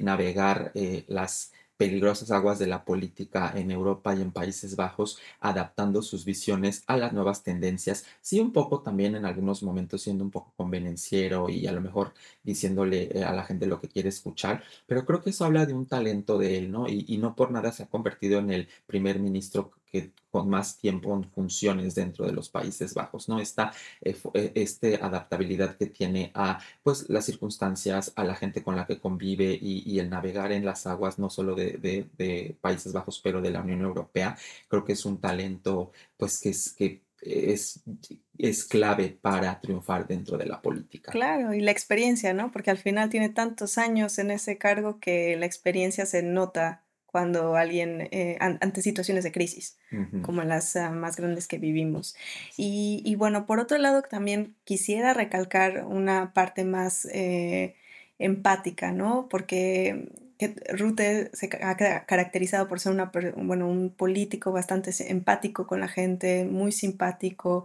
navegar 0.01 0.73
las 1.09 1.52
peligrosas 1.77 2.31
aguas 2.31 2.59
de 2.59 2.67
la 2.67 2.85
política 2.85 3.53
en 3.55 3.71
Europa 3.71 4.15
y 4.15 4.23
en 4.23 4.33
Países 4.33 4.77
Bajos, 4.77 5.19
adaptando 5.41 6.03
sus 6.03 6.25
visiones 6.25 6.85
a 6.87 6.97
las 6.97 7.13
nuevas 7.13 7.43
tendencias, 7.43 8.05
sí 8.21 8.41
un 8.41 8.53
poco 8.53 8.83
también 8.83 9.17
en 9.17 9.25
algunos 9.27 9.63
momentos 9.63 10.03
siendo 10.03 10.25
un 10.25 10.31
poco 10.31 10.53
convenenciero 10.57 11.49
y 11.49 11.67
a 11.67 11.73
lo 11.73 11.81
mejor 11.81 12.13
diciéndole 12.43 13.11
eh, 13.19 13.25
a 13.25 13.33
la 13.33 13.45
gente 13.45 13.67
lo 13.67 13.81
que 13.81 13.89
quiere 13.89 14.09
escuchar, 14.09 14.63
pero 14.87 15.05
creo 15.05 15.21
que 15.23 15.31
eso 15.31 15.45
habla 15.45 15.67
de 15.67 15.75
un 15.75 15.87
talento 15.87 16.39
de 16.39 16.59
él, 16.59 16.71
¿no? 16.71 16.89
Y, 16.89 17.05
y 17.09 17.19
no 17.19 17.35
por 17.35 17.51
nada 17.51 17.73
se 17.73 17.85
ha 17.85 17.87
convertido 17.87 18.39
en 18.39 18.51
el 18.51 18.69
primer 18.87 19.19
ministro 19.19 19.73
que 19.92 20.12
con 20.31 20.48
más 20.48 20.78
tiempo 20.78 21.14
en 21.14 21.31
funciones 21.31 21.94
dentro 21.94 22.24
de 22.24 22.33
los 22.33 22.48
Países 22.48 22.94
Bajos, 22.94 23.28
¿no? 23.28 23.38
Esta 23.38 23.72
eh, 24.00 24.16
eh, 24.33 24.52
este 24.55 24.96
adaptabilidad 24.96 25.76
que 25.76 25.87
tiene 25.87 26.33
a 26.35 26.59
pues 26.83 27.09
las 27.11 27.26
circunstancias, 27.26 28.12
a 28.16 28.24
la 28.24 28.35
gente 28.35 28.62
con 28.62 28.74
la 28.74 28.87
que 28.87 28.98
convive 28.98 29.59
y, 29.61 29.98
el 29.98 30.09
navegar 30.09 30.50
en 30.52 30.64
las 30.64 30.87
aguas 30.87 31.18
no 31.18 31.28
solo 31.28 31.55
de, 31.55 32.57
Países 32.61 32.92
Bajos, 32.92 33.20
pero 33.22 33.42
de 33.42 33.50
la 33.50 33.61
Unión 33.61 33.83
Europea, 33.83 34.37
creo 34.68 34.85
que 34.85 34.94
es 34.94 35.05
un 35.05 35.20
talento 35.20 35.92
pues 36.16 36.40
que 36.40 36.50
es 36.50 36.72
que 36.72 37.02
es, 37.20 37.83
es 38.38 38.64
clave 38.64 39.16
para 39.20 39.61
triunfar 39.61 40.07
dentro 40.07 40.37
de 40.38 40.46
la 40.46 40.61
política. 40.61 41.12
Claro, 41.12 41.55
y 41.55 41.61
la 41.61 41.70
experiencia, 41.70 42.33
¿no? 42.35 42.50
Porque 42.50 42.70
al 42.70 42.78
final 42.78 43.11
tiene 43.11 43.28
tantos 43.28 43.78
años 43.78 44.18
en 44.18 44.31
ese 44.31 44.59
cargo 44.59 44.98
que 44.98 45.37
la 45.37 45.46
experiencia 45.46 46.07
se 46.07 46.22
nota 46.22 46.83
cuando 47.12 47.57
alguien, 47.57 48.09
eh, 48.11 48.38
ante 48.40 48.81
situaciones 48.81 49.22
de 49.22 49.33
crisis, 49.33 49.79
como 50.22 50.42
las 50.42 50.75
ah, 50.77 50.90
más 50.90 51.16
grandes 51.16 51.46
que 51.46 51.59
vivimos. 51.59 52.16
Y, 52.57 53.14
bueno, 53.16 53.44
por 53.44 53.61
otro 53.61 53.77
lado, 53.77 54.01
también 54.01 54.57
quisiera 54.64 55.12
recalcar 55.12 55.85
una 55.85 56.33
parte 56.33 56.64
más 56.64 57.07
eh, 57.12 57.77
empática, 58.18 58.92
¿no? 58.92 59.29
Porque 59.29 60.09
Rute 60.70 61.31
se 61.35 61.51
ha 61.62 61.77
caracterizado 62.07 62.66
por 62.66 62.81
ser 62.81 62.92
una, 62.92 63.12
bueno, 63.37 63.68
un 63.68 63.90
político 63.90 64.51
bastante 64.51 64.90
empático 65.11 65.66
con 65.66 65.81
la 65.81 65.88
gente, 65.88 66.44
muy 66.44 66.72
simpático. 66.72 67.64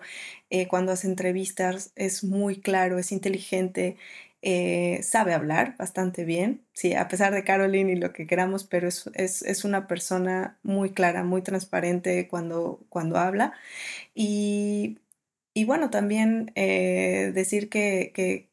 Eh, 0.49 0.67
cuando 0.67 0.91
hace 0.91 1.07
entrevistas 1.07 1.91
es 1.95 2.23
muy 2.23 2.59
claro, 2.59 2.99
es 2.99 3.11
inteligente 3.11 3.97
eh, 4.41 5.01
sabe 5.03 5.33
hablar 5.33 5.75
bastante 5.77 6.23
bien, 6.23 6.65
sí, 6.73 6.93
a 6.93 7.07
pesar 7.07 7.33
de 7.33 7.43
Caroline 7.43 7.93
y 7.93 7.95
lo 7.95 8.13
que 8.13 8.27
queramos, 8.27 8.63
pero 8.65 8.87
es, 8.87 9.07
es, 9.15 9.65
una 9.65 9.87
persona 9.87 10.59
muy 10.63 10.91
clara, 10.93 11.23
muy 11.23 11.41
transparente 11.41 12.27
cuando, 12.27 12.85
cuando 12.89 13.17
habla. 13.17 13.53
Y, 14.15 14.99
y 15.53 15.65
bueno, 15.65 15.89
también 15.89 16.51
eh, 16.55 17.31
decir 17.33 17.69
que, 17.69 18.11
que, 18.15 18.49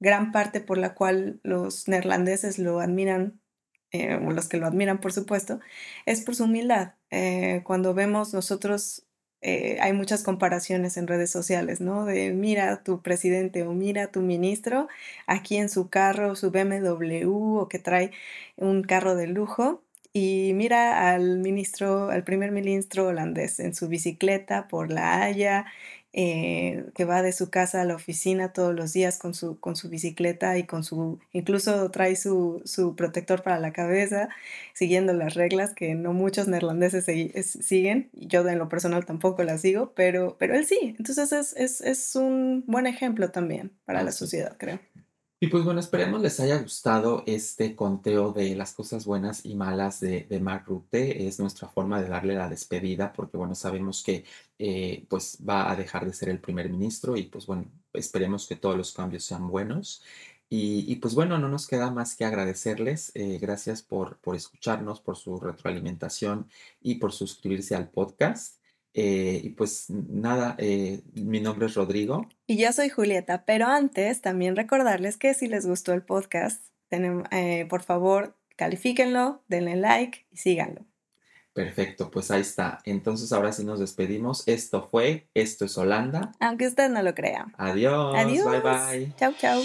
gran 0.00 0.32
parte 0.32 0.60
por 0.60 0.78
la 0.78 0.94
cual 0.94 1.40
los 1.42 1.88
neerlandeses 1.88 2.58
lo 2.58 2.80
admiran, 2.80 3.40
eh, 3.92 4.16
o 4.16 4.30
los 4.32 4.48
que 4.48 4.58
lo 4.58 4.66
admiran, 4.66 5.00
por 5.00 5.12
supuesto, 5.12 5.60
es 6.06 6.22
por 6.22 6.36
su 6.36 6.44
humildad. 6.44 6.94
cuando 7.64 7.94
vemos 7.94 8.34
nosotros 8.34 9.05
eh, 9.42 9.78
hay 9.80 9.92
muchas 9.92 10.22
comparaciones 10.22 10.96
en 10.96 11.06
redes 11.06 11.30
sociales, 11.30 11.80
¿no? 11.80 12.04
De 12.04 12.32
mira 12.32 12.82
tu 12.82 13.02
presidente 13.02 13.62
o 13.64 13.72
mira 13.72 14.08
tu 14.08 14.20
ministro 14.22 14.88
aquí 15.26 15.56
en 15.56 15.68
su 15.68 15.88
carro, 15.88 16.36
su 16.36 16.50
BMW 16.50 17.58
o 17.60 17.68
que 17.68 17.78
trae 17.78 18.10
un 18.56 18.82
carro 18.82 19.14
de 19.14 19.26
lujo 19.26 19.82
y 20.12 20.52
mira 20.54 21.12
al 21.12 21.38
ministro, 21.38 22.08
al 22.08 22.24
primer 22.24 22.50
ministro 22.50 23.06
holandés 23.06 23.60
en 23.60 23.74
su 23.74 23.88
bicicleta 23.88 24.66
por 24.66 24.90
la 24.90 25.22
Haya 25.22 25.66
eh, 26.18 26.86
que 26.94 27.04
va 27.04 27.20
de 27.20 27.32
su 27.32 27.50
casa 27.50 27.82
a 27.82 27.84
la 27.84 27.94
oficina 27.94 28.54
todos 28.54 28.74
los 28.74 28.94
días 28.94 29.18
con 29.18 29.34
su, 29.34 29.60
con 29.60 29.76
su 29.76 29.90
bicicleta 29.90 30.56
y 30.56 30.64
con 30.64 30.82
su, 30.82 31.18
incluso 31.32 31.90
trae 31.90 32.16
su, 32.16 32.62
su 32.64 32.96
protector 32.96 33.42
para 33.42 33.60
la 33.60 33.74
cabeza, 33.74 34.30
siguiendo 34.72 35.12
las 35.12 35.34
reglas 35.34 35.74
que 35.74 35.94
no 35.94 36.14
muchos 36.14 36.48
neerlandeses 36.48 37.04
siguen, 37.44 38.08
yo 38.14 38.48
en 38.48 38.58
lo 38.58 38.70
personal 38.70 39.04
tampoco 39.04 39.42
las 39.44 39.60
sigo, 39.60 39.92
pero, 39.94 40.36
pero 40.38 40.54
él 40.54 40.64
sí, 40.64 40.94
entonces 40.98 41.32
es, 41.32 41.54
es, 41.54 41.82
es 41.82 42.16
un 42.16 42.64
buen 42.66 42.86
ejemplo 42.86 43.30
también 43.30 43.70
para 43.84 44.02
la 44.02 44.10
sociedad, 44.10 44.56
creo. 44.56 44.80
Y 45.38 45.48
pues 45.48 45.64
bueno, 45.64 45.80
esperemos 45.80 46.22
les 46.22 46.40
haya 46.40 46.58
gustado 46.62 47.22
este 47.26 47.76
conteo 47.76 48.32
de 48.32 48.56
las 48.56 48.72
cosas 48.72 49.04
buenas 49.04 49.44
y 49.44 49.54
malas 49.54 50.00
de, 50.00 50.24
de 50.24 50.40
Mark 50.40 50.64
Rutte. 50.66 51.26
Es 51.26 51.38
nuestra 51.38 51.68
forma 51.68 52.00
de 52.00 52.08
darle 52.08 52.34
la 52.34 52.48
despedida 52.48 53.12
porque 53.12 53.36
bueno, 53.36 53.54
sabemos 53.54 54.02
que 54.02 54.24
eh, 54.58 55.04
pues 55.10 55.38
va 55.46 55.70
a 55.70 55.76
dejar 55.76 56.06
de 56.06 56.14
ser 56.14 56.30
el 56.30 56.40
primer 56.40 56.70
ministro 56.70 57.18
y 57.18 57.24
pues 57.24 57.44
bueno, 57.46 57.66
esperemos 57.92 58.46
que 58.48 58.56
todos 58.56 58.78
los 58.78 58.92
cambios 58.94 59.24
sean 59.24 59.46
buenos. 59.48 60.02
Y, 60.48 60.90
y 60.90 60.96
pues 60.96 61.14
bueno, 61.14 61.38
no 61.38 61.48
nos 61.50 61.66
queda 61.66 61.90
más 61.90 62.16
que 62.16 62.24
agradecerles. 62.24 63.12
Eh, 63.14 63.38
gracias 63.38 63.82
por, 63.82 64.16
por 64.18 64.36
escucharnos, 64.36 65.00
por 65.00 65.16
su 65.16 65.38
retroalimentación 65.38 66.48
y 66.80 66.94
por 66.94 67.12
suscribirse 67.12 67.74
al 67.74 67.90
podcast. 67.90 68.56
Eh, 68.98 69.42
y 69.44 69.50
pues 69.50 69.90
nada, 69.90 70.54
eh, 70.56 71.02
mi 71.12 71.38
nombre 71.40 71.66
es 71.66 71.74
Rodrigo. 71.74 72.26
Y 72.46 72.56
yo 72.56 72.72
soy 72.72 72.88
Julieta, 72.88 73.44
pero 73.44 73.66
antes 73.66 74.22
también 74.22 74.56
recordarles 74.56 75.18
que 75.18 75.34
si 75.34 75.48
les 75.48 75.66
gustó 75.66 75.92
el 75.92 76.02
podcast, 76.02 76.64
eh, 76.90 77.66
por 77.68 77.82
favor, 77.82 78.38
califíquenlo, 78.56 79.42
denle 79.48 79.76
like 79.76 80.26
y 80.32 80.38
síganlo. 80.38 80.86
Perfecto, 81.52 82.10
pues 82.10 82.30
ahí 82.30 82.40
está. 82.40 82.78
Entonces 82.84 83.34
ahora 83.34 83.52
sí 83.52 83.64
nos 83.64 83.80
despedimos. 83.80 84.48
Esto 84.48 84.88
fue, 84.90 85.28
esto 85.34 85.66
es 85.66 85.76
Holanda. 85.76 86.32
Aunque 86.40 86.66
usted 86.66 86.88
no 86.88 87.02
lo 87.02 87.14
crea. 87.14 87.46
Adiós. 87.58 88.14
Adiós. 88.16 88.50
Bye 88.50 88.60
bye. 88.60 89.14
Chau, 89.18 89.34
chau. 89.38 89.62